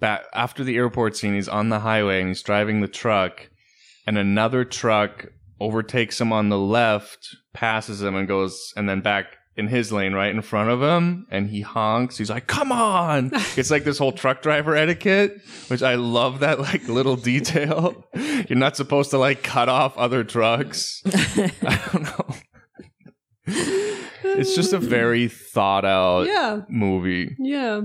[0.00, 1.34] back after the airport scene.
[1.34, 3.48] He's on the highway and he's driving the truck,
[4.06, 5.26] and another truck
[5.60, 9.26] overtakes him on the left, passes him, and goes and then back
[9.56, 12.18] in his lane right in front of him, and he honks.
[12.18, 16.58] He's like, "Come on!" it's like this whole truck driver etiquette, which I love that
[16.58, 18.04] like little detail.
[18.14, 21.02] You're not supposed to like cut off other trucks.
[21.06, 22.34] I don't know.
[23.46, 26.62] It's just a very thought out Yeah.
[26.68, 27.82] movie, Yeah.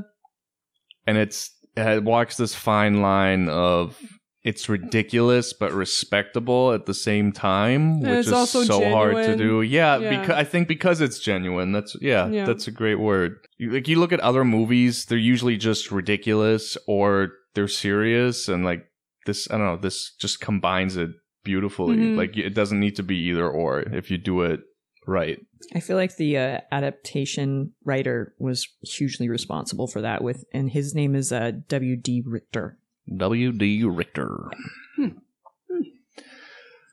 [1.05, 1.51] and it's
[1.87, 3.97] it walks this fine line of
[4.43, 9.61] it's ridiculous but respectable at the same time, And which is so hard to do.
[9.61, 10.09] Yeah, Yeah.
[10.21, 11.71] because I think because it's genuine.
[11.73, 12.45] That's yeah, Yeah.
[12.45, 13.35] that's a great word.
[13.57, 18.63] You, like you look at other movies, they're usually just ridiculous or they're serious, and
[18.63, 18.85] like
[19.25, 21.09] this, I don't know, this just combines it
[21.43, 21.97] beautifully.
[21.97, 22.17] Mhm.
[22.17, 24.61] Like it doesn't need to be either or if you do it
[25.09, 25.39] right.
[25.75, 30.23] I feel like the uh, adaptation writer was hugely responsible for that.
[30.23, 31.95] With and his name is uh, W.
[31.95, 32.23] D.
[32.25, 32.77] Richter.
[33.17, 33.51] W.
[33.51, 33.83] D.
[33.83, 34.51] Richter.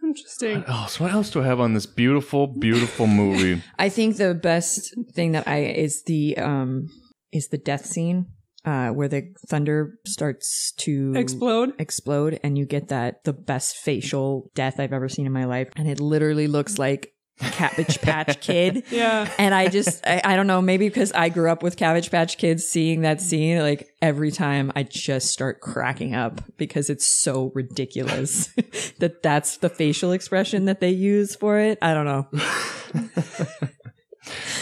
[0.03, 0.65] Interesting.
[0.69, 3.63] Oh, so what else do I have on this beautiful, beautiful movie?
[3.79, 6.89] I think the best thing that I is the um
[7.33, 8.27] is the death scene
[8.65, 11.73] uh where the thunder starts to Explode.
[11.81, 15.69] explode and you get that the best facial death I've ever seen in my life
[15.75, 18.85] and it literally looks like Cabbage Patch Kid.
[18.97, 19.29] Yeah.
[19.39, 22.39] And I just, I, I don't know, maybe because I grew up with Cabbage Patch
[22.39, 27.53] Kids seeing that scene, like every time I just start cracking up because it's so
[27.55, 28.47] ridiculous
[29.01, 31.79] that that's the facial expression that they use for it.
[31.83, 32.29] I don't know.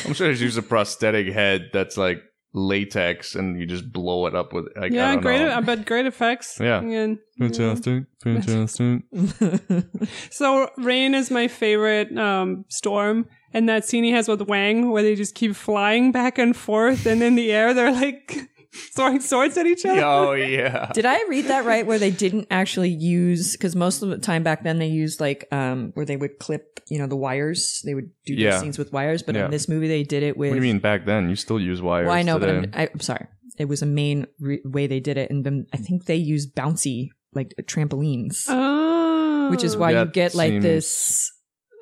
[0.04, 2.22] I'm sure they use a prosthetic head that's like
[2.56, 5.40] latex and you just blow it up with like I Yeah, don't great.
[5.40, 5.50] know.
[5.56, 6.56] I bet great effects.
[6.60, 6.80] Yeah.
[6.80, 8.04] And, Fantastic.
[8.22, 9.02] Fantastic.
[10.30, 15.02] So rain is my favorite um, storm, and that scene he has with Wang, where
[15.02, 18.48] they just keep flying back and forth, and in the air they're like
[18.94, 20.02] throwing swords at each other.
[20.04, 20.90] oh yeah.
[20.94, 21.86] Did I read that right?
[21.86, 25.46] Where they didn't actually use, because most of the time back then they used like,
[25.52, 27.80] um, where they would clip, you know, the wires.
[27.84, 28.50] They would do Yeah.
[28.52, 29.22] those scenes with wires.
[29.22, 29.46] But Yeah.
[29.46, 30.50] in this movie, they did it with.
[30.50, 31.28] What do you mean back then?
[31.30, 32.06] You still use wires.
[32.06, 32.60] Well, I know, today.
[32.66, 33.26] but I'm, I, I'm sorry.
[33.58, 36.54] It was a main re- way they did it, and then I think they used
[36.56, 39.48] bouncy like trampolines, Oh.
[39.50, 41.30] which is why you That get like seems- this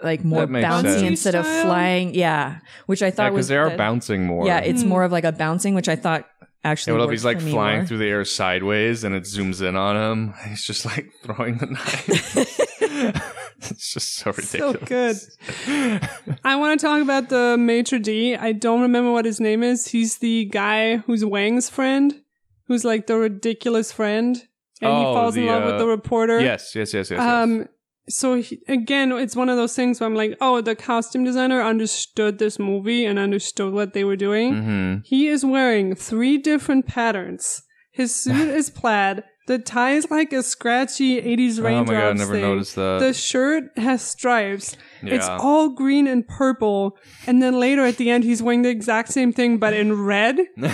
[0.03, 1.03] like more That bouncy sense.
[1.03, 2.14] instead of flying.
[2.14, 4.47] Yeah, which I yeah, thought was because they are that- bouncing more.
[4.47, 4.88] Yeah, it's Hmm.
[4.88, 6.26] more of like a bouncing, which I thought
[6.64, 6.92] actually.
[6.92, 9.96] Yeah, well, if he's like flying through the air sideways and it zooms in on
[9.96, 12.36] him, he's just like throwing the knife.
[13.70, 15.36] it's just so ridiculous.
[15.66, 16.08] So good.
[16.44, 18.36] I want to talk about the maitre d.
[18.36, 19.88] I don't remember what his name is.
[19.88, 22.20] He's the guy who's Wang's friend,
[22.66, 24.36] who's like the ridiculous friend,
[24.80, 26.40] and he Oh, falls in love uh, with the reporter.
[26.40, 27.18] yes, yes, yes, yes.
[27.20, 27.68] yes.
[28.09, 31.62] So he, again, it's one of those things where I'm like, oh, the costume designer
[31.62, 34.55] understood this movie and understood what they were doing.
[34.62, 37.62] hmm He is wearing three different patterns.
[37.92, 39.22] His suit is plaid.
[39.48, 42.42] The tie is like a scratchy 80s Oh raindrops my god, I never thing.
[42.42, 43.00] noticed that.
[43.00, 44.76] The shirt has stripes.
[45.03, 45.14] Yeah.
[45.14, 46.96] It's all green and purple.
[47.26, 50.38] And then later at the end, he's wearing the exact same thing, but in red.
[50.38, 50.66] and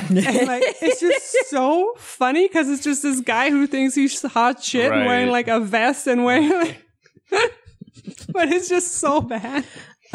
[0.46, 4.92] like, it's just so funny because it's just this guy who thinks he's hot shit
[4.92, 6.84] and wearing like a vest and wearing like,
[8.28, 9.64] but it's just so bad.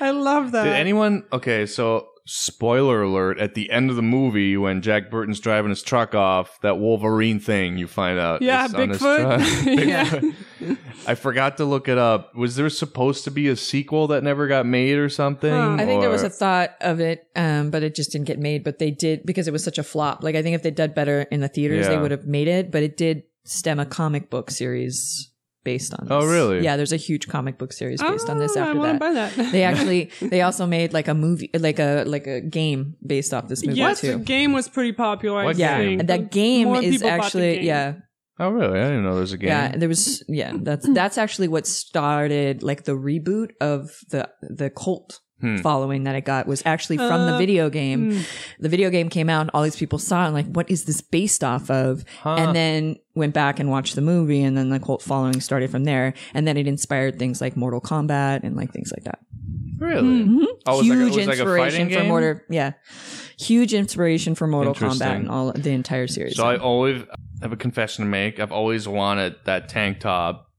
[0.00, 0.64] I love that.
[0.64, 1.24] Did anyone?
[1.32, 5.82] Okay, so spoiler alert: at the end of the movie, when Jack Burton's driving his
[5.82, 8.42] truck off, that Wolverine thing you find out.
[8.42, 9.64] Yeah, is on his Bigfoot.
[9.66, 9.86] truck.
[10.60, 10.74] Yeah.
[11.06, 12.34] I forgot to look it up.
[12.34, 15.50] Was there supposed to be a sequel that never got made or something?
[15.50, 15.76] Huh.
[15.78, 18.64] I think there was a thought of it, um, but it just didn't get made.
[18.64, 20.22] But they did because it was such a flop.
[20.22, 22.70] Like I think if they'd done better in the theaters, they would have made it.
[22.70, 25.29] But it did stem a comic book series
[25.64, 26.08] based on.
[26.10, 26.28] Oh, this.
[26.28, 26.64] Oh, really?
[26.64, 28.56] Yeah, there's a huge comic book series based on this.
[28.56, 29.52] Oh, I After that, buy that.
[29.52, 33.48] they actually they also made like a movie, like a like a game based off
[33.48, 34.12] this movie yes, too.
[34.18, 35.40] the game was pretty popular.
[35.40, 35.98] I What Yeah, game?
[35.98, 36.08] think.
[36.08, 37.64] that game More is the actually game.
[37.64, 37.94] yeah
[38.38, 38.78] Oh, really?
[38.80, 39.48] I didn't know there was a game.
[39.48, 44.70] yeah there was yeah that's that's actually what started like the reboot of the the
[44.70, 45.56] cult Hmm.
[45.58, 48.12] following that it got was actually from the Uh, video game.
[48.12, 48.26] mm.
[48.58, 50.84] The video game came out and all these people saw it and like, what is
[50.84, 52.04] this based off of?
[52.22, 52.34] Huh.
[52.34, 55.84] And then went back and watched the movie and then the cult following started from
[55.84, 56.12] there.
[56.34, 59.18] And then it inspired things like Mortal Kombat and like things like that.
[59.78, 60.24] Really?
[60.24, 60.44] Mm-hmm.
[60.66, 62.04] Oh, it like a- it Huge like a inspiration fighting for?
[62.04, 62.72] Mortal yeah.
[63.38, 66.36] Huge inspiration for Mortal Kombat and all the entire series.
[66.36, 67.02] So I always
[67.40, 68.38] have a confession to make.
[68.38, 70.49] I've always wanted that tank top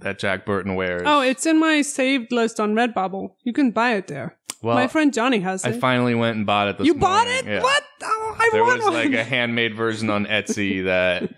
[0.00, 1.02] that Jack Burton wears.
[1.06, 3.32] Oh, it's in my saved list on Redbubble.
[3.44, 4.36] You can buy it there.
[4.62, 5.68] well, my friend Johnny has it.
[5.74, 7.46] I finally went and bought it this you bought it?
[7.46, 7.62] Yeah.
[7.62, 7.82] What?
[8.02, 8.94] Oh, I There want was one.
[8.94, 11.30] like a handmade version on Etsy that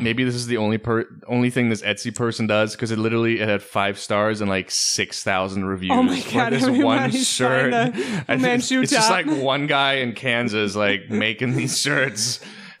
[0.00, 3.40] maybe this is the only per only thing this Etsy person does because it literally
[3.40, 5.92] it had five stars and like six thousand reviews.
[5.94, 7.72] Oh my God, This one shirt.
[7.74, 12.40] I think Manchu it's just like one guy in Kansas like making these shirts.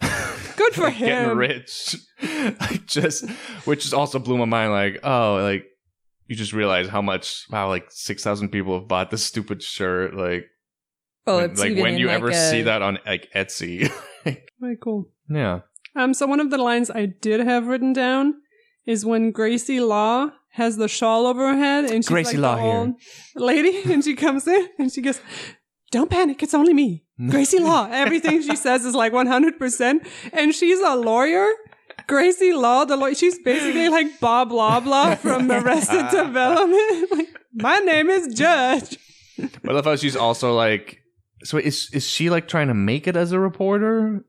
[0.58, 1.22] Good for getting him.
[1.24, 1.96] Getting rich.
[2.60, 3.28] like just
[3.64, 5.64] which just also blew my mind like, oh, like
[6.26, 10.14] you just realize how much wow, like six thousand people have bought this stupid shirt.
[10.14, 10.46] Like,
[11.26, 13.90] well, when, it's like when you like, ever a- see that on like Etsy.
[14.60, 15.10] Very cool.
[15.30, 15.60] yeah.
[15.96, 18.34] Um, so one of the lines I did have written down
[18.86, 22.56] is when Gracie Law has the shawl over her head and she's Gracie like Law
[22.56, 22.94] the old
[23.36, 25.20] lady and she comes in and she goes,
[25.90, 30.06] "Don't panic, it's only me, Gracie Law." Everything she says is like one hundred percent,
[30.32, 31.46] and she's a lawyer.
[32.06, 37.10] Gracie Law, the lawyer, she's basically like Bob Loblaw from Arrested Development.
[37.10, 38.96] like, my name is Judge.
[39.36, 40.98] But I love how she's also like.
[41.44, 44.24] So is is she like trying to make it as a reporter,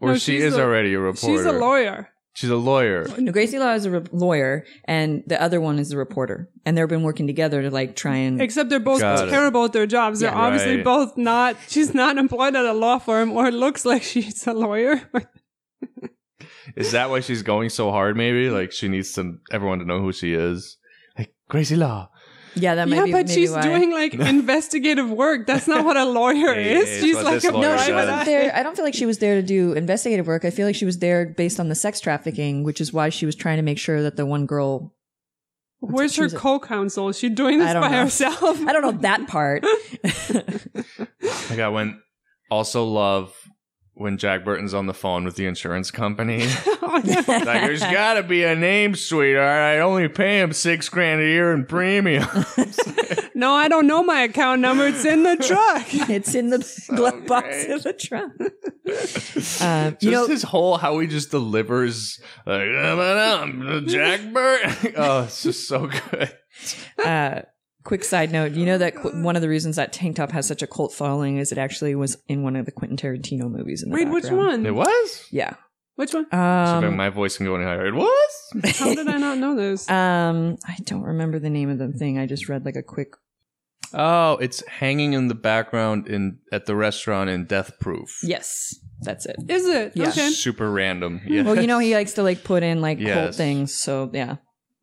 [0.00, 1.36] or No, she is a- already a reporter?
[1.36, 2.08] She's a lawyer.
[2.38, 3.04] She's a lawyer.
[3.18, 6.78] No, Gracie Law is a re- lawyer, and the other one is a reporter, and
[6.78, 8.40] they've been working together to like try and.
[8.40, 9.30] Except they're both Got it.
[9.32, 10.20] terrible at their jobs.
[10.20, 10.38] They're Yeah.
[10.46, 10.84] obviously Right.
[10.84, 11.56] both not.
[11.66, 15.02] She's not employed at a law firm, or it looks like she's a lawyer.
[16.76, 18.16] Is that why she's going so hard?
[18.16, 20.76] Maybe like she needs to everyone to know who she is.
[21.18, 22.10] Like Gracie Law.
[22.60, 23.12] Yeah, that might yeah, be.
[23.12, 23.62] but maybe she's why.
[23.62, 25.46] doing like investigative work.
[25.46, 26.88] That's not what a lawyer Yeah, is.
[26.90, 28.54] it's she's like this a No, she wasn't there.
[28.54, 30.44] I don't feel like she was there to do investigative work.
[30.44, 33.26] I feel like she was there based on the sex trafficking, which is why she
[33.26, 34.94] was trying to make sure that the one girl.
[35.80, 37.08] Where's her co-counsel?
[37.10, 38.02] Is she doing this by know.
[38.02, 38.60] herself?
[38.66, 39.64] I don't know that part.
[41.50, 41.96] Like I went.
[42.50, 43.34] Also love
[43.98, 46.46] when Jack Burton's on the phone with the insurance company.
[46.80, 49.60] Oh, like there's got to be a name, sweetheart.
[49.60, 52.26] I only pay him six grand a year in premium.
[53.34, 54.86] no, I don't know my account number.
[54.86, 55.86] It's in the truck.
[56.10, 56.58] it's in the
[56.94, 57.70] glove box great.
[57.70, 58.30] of the truck.
[59.60, 64.94] Uh, Just you know, his whole how he just delivers like "Um, Jack Burton.
[64.96, 66.32] oh, it's just so good.
[67.04, 67.42] uh,
[67.84, 68.52] quick side note.
[68.52, 70.92] You know that qu- one of the reasons that Tank Top has such a cult
[70.92, 73.82] following is it actually was in one of the Quentin Tarantino movies.
[73.82, 74.46] In the Wait, which background.
[74.64, 74.66] one?
[74.66, 75.26] It was.
[75.30, 75.54] Yeah.
[75.96, 76.26] Which one?
[76.30, 77.86] So Um, my voice can go any higher.
[77.86, 78.76] It was.
[78.78, 79.88] How did I not know this?
[79.90, 82.18] um, I don't remember the name of the thing.
[82.18, 83.14] I just read like a quick.
[83.94, 88.20] Oh, it's hanging in the background in at the restaurant in Death Proof.
[88.22, 89.36] Yes, that's it.
[89.48, 89.92] Is it?
[89.96, 90.08] Yeah.
[90.10, 90.28] Okay.
[90.30, 91.22] Super random.
[91.26, 91.42] Yeah.
[91.42, 93.36] Well, you know he likes to like put in like cult Yes.
[93.38, 94.36] things, so yeah,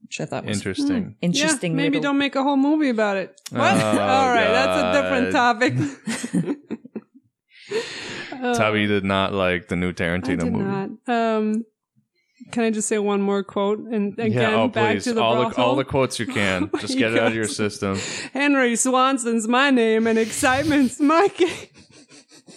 [0.06, 1.16] which I thought was Interesting.
[1.22, 1.72] interesting.
[1.72, 3.39] Yeah, maybe little- don't make a whole movie about it.
[3.49, 3.62] What?
[3.76, 5.74] Oh, All right, that's a different topic.
[8.32, 10.64] Uh, Tubby did not like the new I Tarantino did movie.
[10.66, 10.89] not.
[11.08, 11.64] Um,
[12.51, 15.22] can I just say one more quote and again yeah, oh back please, to the
[15.24, 16.70] all the all the quotes you can.
[16.74, 17.97] Oh Just my get it out of your system.
[18.34, 21.49] Henry Swanson's my name and excitement's my game.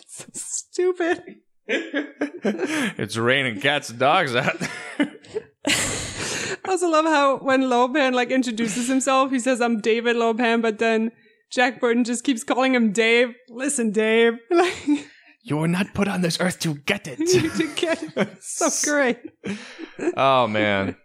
[0.06, 1.22] so stupid.
[2.98, 4.58] it's raining cats and dogs out.
[4.58, 4.70] there.
[5.66, 10.32] I also love how when Lo Pan like introduces himself, he says, "I'm David Lo
[10.34, 11.12] Pan," but then
[11.50, 13.34] Jack Burton just keeps calling him Dave.
[13.48, 14.74] Listen, Dave, like
[15.42, 17.18] you were not put on this earth to get it.
[17.26, 18.42] to get it.
[18.42, 19.18] so great.
[20.16, 20.96] oh man,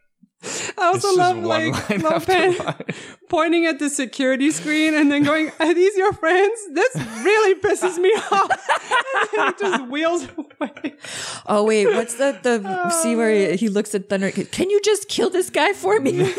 [0.78, 2.76] I also It's love like line after
[3.30, 7.98] pointing at the security screen and then going, "Are these your friends?" This really pisses
[7.98, 8.52] me off.
[8.52, 10.96] and then he just wheels away.
[11.46, 14.32] Oh wait, what's the the see where he, he looks at Thunder?
[14.32, 16.34] Can you just kill this guy for me?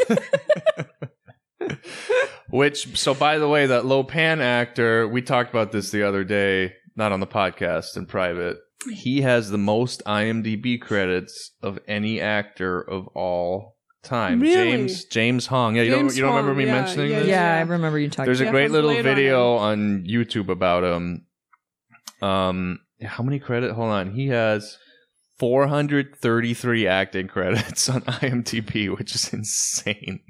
[2.51, 6.23] Which, so by the way, that Lo Pan actor, we talked about this the other
[6.25, 8.59] day, not on the podcast, in private.
[8.93, 13.74] He has the most IMDb credits of any actor of all
[14.05, 14.41] time.
[14.41, 14.55] Really?
[14.55, 15.77] James James Hong.
[15.77, 17.29] Yeah, you don't you don't remember Hong, me yeah, mentioning yeah, this?
[17.29, 18.27] yeah, I remember you talking.
[18.27, 19.15] There's a Yeah, great little Blade Runner.
[19.17, 21.27] video on YouTube about him.
[22.23, 23.73] Um, how many credit?
[23.73, 24.79] Hold on, he has
[25.39, 30.21] 433 acting credits on IMDb, which is insane.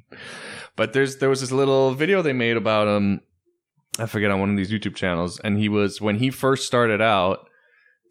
[0.77, 3.20] But there's there was this little video they made about him.
[3.99, 7.01] I forget on one of these YouTube channels, and he was when he first started
[7.01, 7.47] out.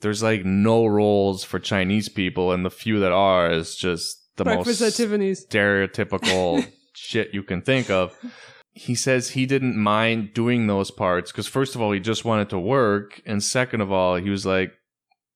[0.01, 4.43] There's like no roles for Chinese people, and the few that are is just the
[4.43, 5.45] Breakfast most at Tiffany's.
[5.45, 6.65] stereotypical
[6.95, 8.15] shit you can think of.
[8.71, 12.49] He says he didn't mind doing those parts because, first of all, he just wanted
[12.49, 13.21] to work.
[13.25, 14.71] And second of all, he was like,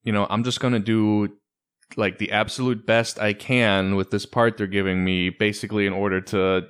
[0.03, 1.29] you know, I'm just going to do
[1.95, 6.19] like the absolute best I can with this part they're giving me, basically, in order
[6.21, 6.63] to,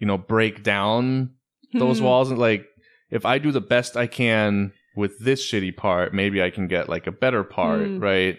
[0.00, 1.30] you know, break down
[1.72, 2.04] those Hmm.
[2.04, 2.30] walls.
[2.30, 2.66] And like,
[3.10, 6.88] if I do the best I can with this shitty part, maybe I can get
[6.90, 7.98] like a better part, Hmm.
[8.00, 8.38] right?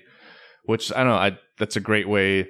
[0.65, 1.15] Which I don't know.
[1.15, 2.47] I that's a great way,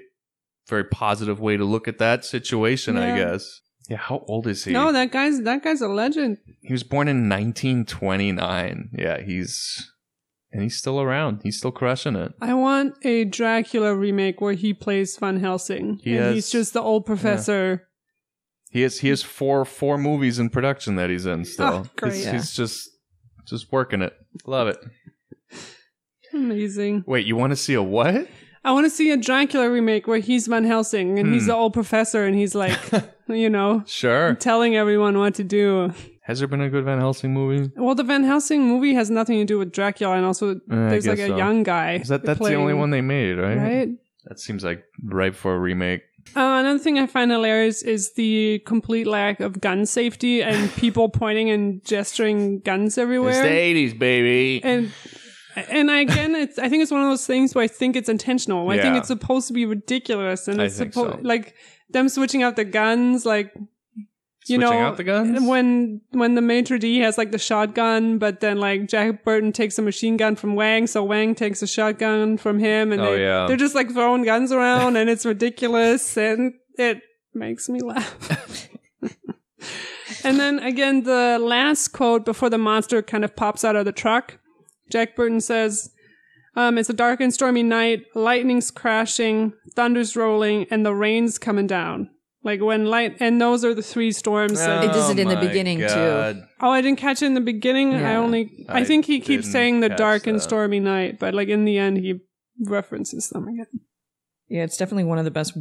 [0.67, 3.61] very positive way to look at that situation, I guess.
[3.89, 4.71] Yeah, how old is he?
[4.71, 6.37] No, that guy's that guy's a legend.
[6.61, 8.91] he was born in 1929.
[8.97, 9.91] Yeah, he's
[10.51, 11.41] and he's still around.
[11.43, 12.31] He's still crushing it.
[12.39, 15.99] I want a Dracula remake where he plays Van Helsing.
[16.01, 17.87] He and has- he's just the old professor.
[18.69, 21.67] He has he has four four movies in production that he's in oh, still.
[21.67, 22.13] Oh, great.
[22.13, 22.31] He's, Yeah.
[22.33, 22.89] he's just
[23.45, 24.13] just working it.
[24.47, 24.77] Love it.
[26.33, 27.03] Amazing.
[27.05, 28.27] Wait, you want to see a what?
[28.65, 31.33] I want to see a Dracula remake where he's Van Helsing and Hmm.
[31.33, 32.77] he's the old professor and he's like,
[33.27, 34.35] you know, Sure.
[34.35, 35.93] telling everyone what to do.
[36.21, 37.69] Has there been a good Van Helsing movie?
[37.75, 41.05] Well, the Van Helsing movie has nothing to do with Dracula, and also I there's
[41.05, 41.35] like a so.
[41.37, 41.95] young guy.
[41.95, 43.57] Is that that's playing- the only one they made, right?
[43.57, 43.89] right?
[44.25, 46.03] That seems like ripe for a remake.
[46.33, 51.09] Uh, another thing I find hilarious is the complete lack of gun safety and people
[51.21, 53.31] pointing and gesturing guns everywhere.
[53.31, 54.61] It's the eighties, baby.
[54.63, 54.93] and
[55.55, 58.09] and I, again, it's I think it's one of those things where I think it's
[58.09, 58.69] intentional.
[58.69, 61.19] I think it's supposed to be ridiculous, and it's supposed so.
[61.21, 61.55] like
[61.89, 63.53] them switching out the guns, like
[64.45, 65.41] you Switching know out the guns?
[65.47, 69.77] when when the maitre d has like the shotgun, but then like Jack Burton takes
[69.77, 73.21] a machine gun from Wang, so Wang takes a shotgun from him, and Oh, they,
[73.23, 73.47] yeah.
[73.47, 77.01] they're just like throwing guns around, and it's ridiculous, and it
[77.33, 78.69] makes me laugh.
[80.23, 83.91] and then again, the last quote before the monster kind of pops out of the
[83.91, 84.39] truck,
[84.93, 85.89] Jack Burton says.
[86.55, 91.65] Um, it's a dark and stormy night, lightning's crashing, thunder's rolling, and the rain's coming
[91.65, 92.11] down.
[92.43, 94.59] Like when light, and those are the three storms.
[94.59, 95.85] that- It does it in the my beginning, too.
[96.61, 97.95] Oh, I didn't catch it in the beginning.
[97.95, 101.33] I only, I, I think he keeps saying the catch dark and stormy night, but
[101.33, 102.19] like in the end, he
[102.65, 103.79] references them again.
[104.47, 105.57] Yeah, it's definitely one of the best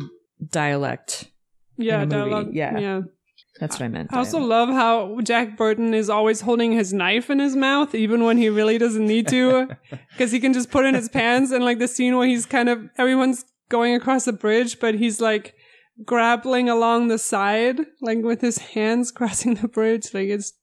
[0.50, 1.30] dialect.
[1.78, 2.50] Yeah, In the movie, dialogue.
[2.54, 2.78] yeah.
[2.78, 3.00] yeah.
[3.62, 4.12] That's what I meant.
[4.12, 4.48] I also dialect.
[4.48, 8.48] love how Jack Burton is always holding his knife in his mouth, even when he
[8.48, 9.68] really doesn't need to,
[10.10, 11.52] because he can just put it in his pants.
[11.52, 15.20] And like the scene where he's kind of everyone's going across the bridge, but he's
[15.20, 15.54] like
[16.04, 20.12] grappling along the side, like with his hands crossing the bridge.
[20.12, 20.54] Like it's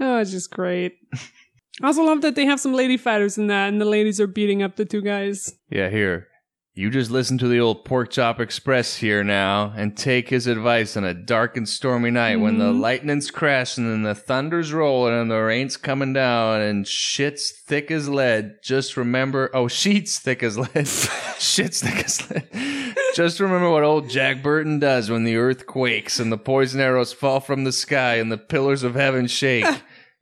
[0.00, 0.94] oh, it's just great.
[1.82, 4.26] I also love that they have some lady fighters in that, and the ladies are
[4.26, 5.52] beating up the two guys.
[5.68, 6.28] Yeah, here.
[6.76, 10.96] You just listen to the old Pork Chop Express here now and take his advice
[10.96, 12.80] on a dark and stormy night when the mm-hmm.
[12.80, 18.08] lightning's crashing and the thunder's rolling and the rain's coming down and shit's thick as
[18.08, 18.56] lead.
[18.60, 20.88] Just remember, oh, sheets thick as lead.
[21.38, 22.96] shit's thick as lead.
[23.14, 27.12] Just remember what old Jack Burton does when the earth quakes and the poison arrows
[27.12, 29.64] fall from the sky and the pillars of heaven shake.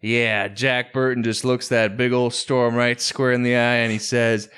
[0.02, 3.90] Yeah, Jack Burton just looks that big old storm right square in the eye and
[3.90, 4.50] he says,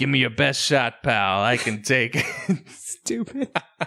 [0.00, 1.42] Give me your best shot, pal.
[1.42, 2.24] I can take it.
[2.70, 3.50] Stupid.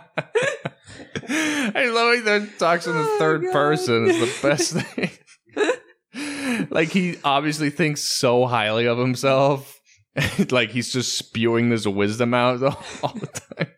[1.28, 3.52] I love how he talks in the Oh, third God.
[3.52, 4.08] person.
[4.12, 6.68] It's the best thing.
[6.70, 9.76] like he obviously thinks so highly of himself.
[10.52, 13.26] like he's just spewing this wisdom out all the
[13.58, 13.72] time.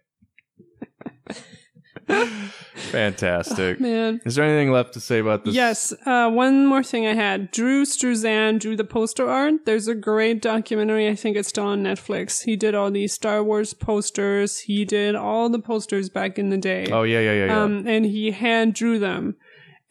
[2.76, 3.80] Fantastic.
[3.80, 4.22] Man.
[4.26, 5.56] Is there anything left to say about this?
[5.56, 5.94] Yes.
[6.06, 7.52] Uh, one more thing I had.
[7.52, 9.66] Drew Struzan drew the poster art.
[9.66, 11.08] There's a great documentary.
[11.08, 12.44] I think it's still on Netflix.
[12.44, 14.60] He did all these Star Wars posters.
[14.60, 16.88] He did all the posters back in the day.
[16.92, 17.62] Oh yeah, yeah, yeah, yeah.
[17.62, 19.36] Um, and he hand drew them.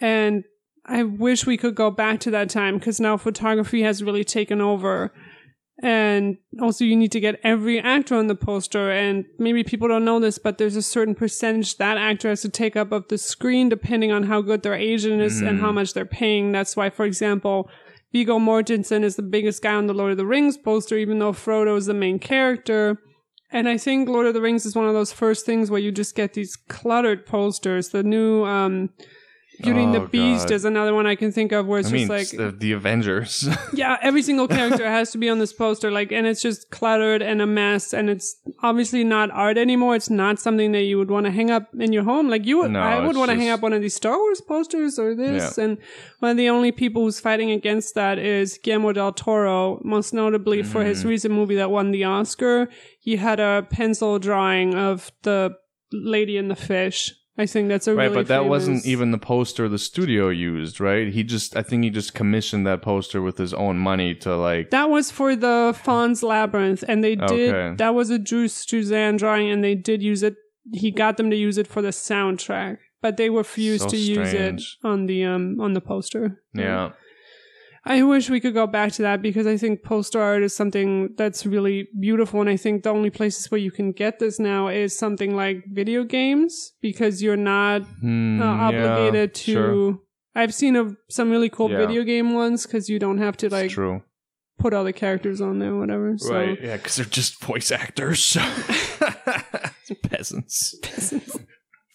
[0.00, 0.44] And
[0.86, 4.60] I wish we could go back to that time because now photography has really taken
[4.60, 5.12] over.
[5.84, 8.90] And also, you need to get every actor on the poster.
[8.90, 12.48] And maybe people don't know this, but there's a certain percentage that actor has to
[12.48, 15.92] take up of the screen depending on how good their agent is and how much
[15.92, 16.52] they're paying.
[16.52, 17.68] That's why, for example,
[18.14, 21.32] Viggo Mortensen is the biggest guy on the Lord of the Rings poster, even though
[21.32, 22.98] Frodo is the main character.
[23.50, 25.92] And I think Lord of the Rings is one of those first things where you
[25.92, 27.90] just get these cluttered posters.
[27.90, 28.88] The new um,
[29.62, 30.54] Beauty and the Oh, Beast God.
[30.54, 32.72] is another one I can think of where it's I mean, just like the, the
[32.72, 33.48] Avengers.
[33.72, 37.22] yeah, every single character has to be on this poster, like, and it's just cluttered
[37.22, 39.94] and a mess, and it's obviously not art anymore.
[39.94, 42.28] It's not something that you would want to hang up in your home.
[42.28, 44.18] Like you would, No, I would want to just- hang up one of these Star
[44.18, 45.56] Wars posters or this.
[45.56, 45.64] Yeah.
[45.64, 45.78] And
[46.18, 50.62] one of the only people who's fighting against that is Guillermo del Toro, most notably
[50.62, 50.88] for Mm-hmm.
[50.88, 52.68] his recent movie that won the Oscar.
[53.00, 55.54] He had a pencil drawing of the
[55.92, 57.12] lady and the fish.
[57.36, 60.80] I think that's a right, really but that wasn't even the poster the studio used,
[60.80, 61.08] right?
[61.12, 64.70] He just, I think he just commissioned that poster with his own money to like.
[64.70, 67.54] That was for the Fawn's Labyrinth, and they did.
[67.54, 67.76] Okay.
[67.76, 70.36] That was a Drew Struzan drawing, and they did use it.
[70.72, 74.32] He got them to use it for the soundtrack, but they refused So to use
[74.32, 76.40] it on the um on the poster.
[76.54, 76.92] yeah.
[77.86, 81.14] I wish we could go back to that because I think poster art is something
[81.18, 84.68] that's really beautiful, and I think the only places where you can get this now
[84.68, 89.52] is something like video games because you're not Hmm, uh, yeah, obligated to.
[89.52, 89.98] sure.
[90.34, 91.78] I've seen a, some really cool Yeah.
[91.86, 93.70] video game ones because you don't have to like
[94.58, 96.14] put all the characters on there, or whatever.
[96.16, 96.32] So.
[96.34, 96.58] Right.
[96.60, 98.36] Yeah, because they're just voice actors.
[100.02, 100.74] Peasants.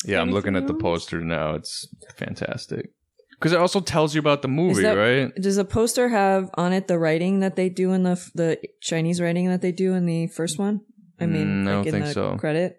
[0.06, 1.56] Yeah, I'm looking at the poster now.
[1.56, 2.92] It's fantastic.
[3.40, 5.34] Because it also tells you about the movie, that- right?
[5.36, 9.22] Does a poster have on it the writing that they do in the the Chinese
[9.22, 10.82] writing that they do in the first one?
[11.20, 12.36] I mean, Mm, I like don't in think the so.
[12.38, 12.78] credit.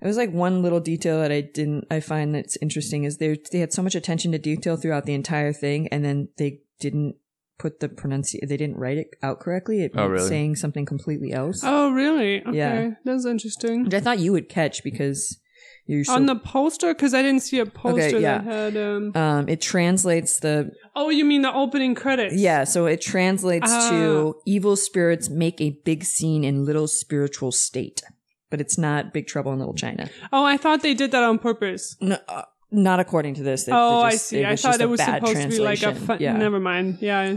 [0.00, 1.84] It was like one little detail that I didn't.
[1.90, 5.14] I find that's interesting is they they had so much attention to detail throughout the
[5.14, 7.16] entire thing, and then they didn't
[7.58, 8.48] put the pronunciation.
[8.48, 9.82] They didn't write it out correctly.
[9.84, 10.28] It Oh, was really?
[10.28, 12.40] saying something completely else, Oh, really?
[12.44, 12.56] Okay.
[12.56, 12.90] Yeah.
[13.04, 13.84] That's interesting.
[13.84, 15.38] which I thought you would catch because
[15.86, 16.14] you're so.
[16.14, 16.94] On the poster?
[16.94, 18.38] Because I didn't see a poster yeah.
[18.38, 18.76] that had.
[18.76, 22.36] Um, um, it translates the oh, you mean the opening credits?
[22.36, 23.90] Yeah, so it translates Ah.
[23.90, 28.02] to evil spirits make a big scene in little spiritual state.
[28.50, 30.10] But it's not Big Trouble in Little China.
[30.30, 31.96] Oh, I thought they did that on purpose.
[32.02, 33.64] No, uh, not according to this.
[33.64, 34.44] They- oh, they I just- see.
[34.44, 36.06] I thought it a was bad supposed to be like a translation.
[36.06, 36.18] fun.
[36.20, 36.36] Yeah.
[36.36, 36.98] Never mind.
[37.00, 37.36] Yeah.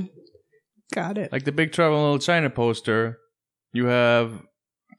[0.93, 1.32] Got it.
[1.32, 3.18] Like the Big Trouble in Little China poster,
[3.74, 4.32] you have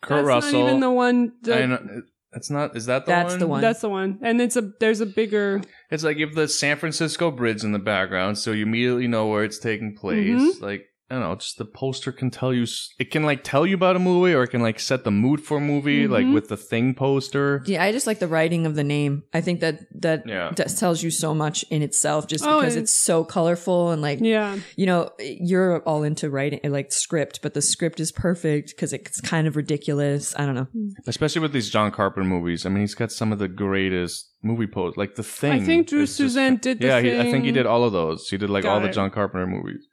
[0.02, 0.60] Kurt That's Russell.
[0.62, 1.32] not even the one.
[1.42, 2.02] that- I know-
[2.36, 2.76] That's not.
[2.76, 3.38] Is that the That's one?
[3.38, 3.60] the one.
[3.62, 4.18] That's the one.
[4.20, 7.78] And it's a there's a bigger It's like if the San Francisco Bridge in the
[7.78, 10.38] background, so you immediately know where it's taking place.
[10.58, 10.60] Mhm.
[10.60, 12.66] Like I don't know, just the poster can tell you.
[12.98, 15.40] It can like tell you about a movie, or it can like set the mood
[15.40, 16.34] for a movie, like Mhm.
[16.34, 17.62] with the Thing poster.
[17.64, 19.22] Yeah, I just like the writing of the name.
[19.32, 20.50] I think that that, Yeah.
[20.56, 24.02] that tells you so much in itself, just Oh, because and- it's so colorful and
[24.02, 24.56] like yeah.
[24.76, 29.20] you know you're all into writing like script, but the script is perfect because it's
[29.20, 30.34] kind of ridiculous.
[30.36, 30.66] I don't know.
[31.06, 32.66] Especially with these John Carpenter movies.
[32.66, 35.52] I mean, he's got some of the greatest movie posters, like the Thing.
[35.52, 37.84] I think Drew is just Struzan did The yeah, he, I think he did all
[37.84, 38.28] of those.
[38.28, 38.92] He did like all Got the.
[38.92, 39.86] John Carpenter movies,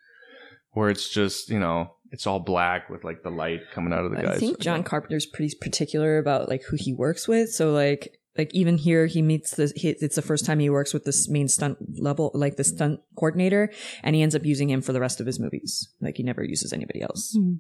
[0.74, 4.12] where it's just you know it's all black with like the light coming out of
[4.12, 4.36] the guys.
[4.38, 7.50] I think John Carpenter's pretty particular about like who he works with.
[7.50, 10.94] So like like even here he meets the he, it's the first time he works
[10.94, 13.72] with this main stunt level like the stunt coordinator
[14.04, 15.90] and he ends up using him for the rest of his movies.
[16.02, 17.36] Like he never uses anybody else.
[17.38, 17.54] Hmm.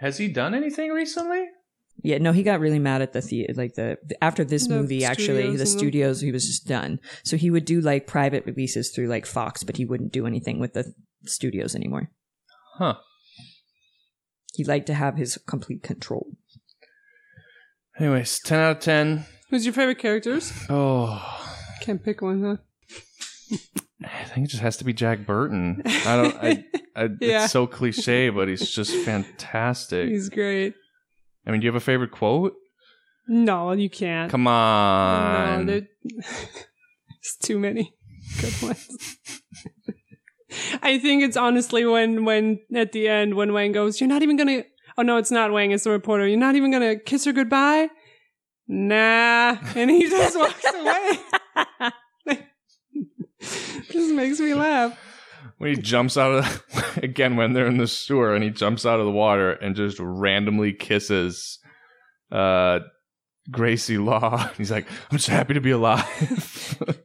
[0.00, 1.46] Has he done anything recently?
[2.00, 5.04] Yeah, no, he got really mad at the theater like the after this The movie
[5.04, 7.00] actually the and the- studios he was just done.
[7.24, 10.60] So he would do like private releases through like Fox, but he wouldn't do anything
[10.60, 10.92] with the
[11.24, 12.10] studios anymore.
[12.78, 12.94] Huh.
[14.54, 16.32] He liked to have his complete control.
[17.98, 19.26] Anyways, ten out of ten.
[19.50, 20.52] Who's your favorite characters?
[20.68, 21.20] Oh,
[21.80, 23.56] Can't pick one, huh?
[24.04, 25.82] I think it just has to be Jack Burton.
[25.84, 26.36] I don't.
[26.36, 26.64] I,
[26.94, 27.44] I, Yeah.
[27.44, 30.08] It's so cliche, but he's just fantastic.
[30.08, 30.74] He's great.
[31.46, 32.54] I mean, do you have a favorite quote?
[33.28, 34.30] No, you can't.
[34.30, 35.66] Come on.
[35.66, 37.92] No, there's too many
[38.40, 38.88] good ones.
[40.82, 44.36] I think it's honestly when when at the end when Wang goes, "You're not even
[44.36, 44.64] gonna."
[44.96, 45.70] Oh no, it's not Wang.
[45.70, 46.26] It's the reporter.
[46.26, 47.88] You're not even gonna kiss her goodbye.
[48.66, 51.18] Nah, and he just walks away.
[53.90, 54.98] just makes me laugh.
[55.58, 59.00] when he jumps out of again when they're in the sewer and he jumps out
[59.00, 61.58] of the water and just randomly kisses
[62.32, 62.80] uh
[63.50, 64.50] Gracie Law.
[64.58, 66.98] He's like, I'm just happy to be alive.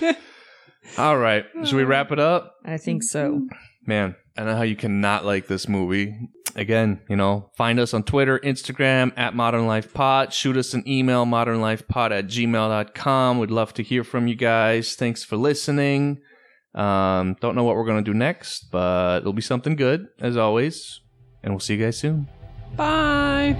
[0.98, 1.44] All right.
[1.64, 2.56] Should we wrap it up?
[2.64, 3.46] I think so.
[3.86, 6.16] Man, I know how you cannot like this movie.
[6.56, 10.32] Again, you know, find us on Twitter, Instagram at Modern Life Pod.
[10.32, 13.38] Shoot us an email, modernlifepod at gmail.com.
[13.38, 14.94] We'd love to hear from you guys.
[14.96, 16.20] Thanks for listening.
[16.74, 20.36] Um, don't know what we're going to do next, but it'll be something good, as
[20.36, 21.00] always.
[21.42, 22.28] And we'll see you guys soon.
[22.76, 23.56] Bye.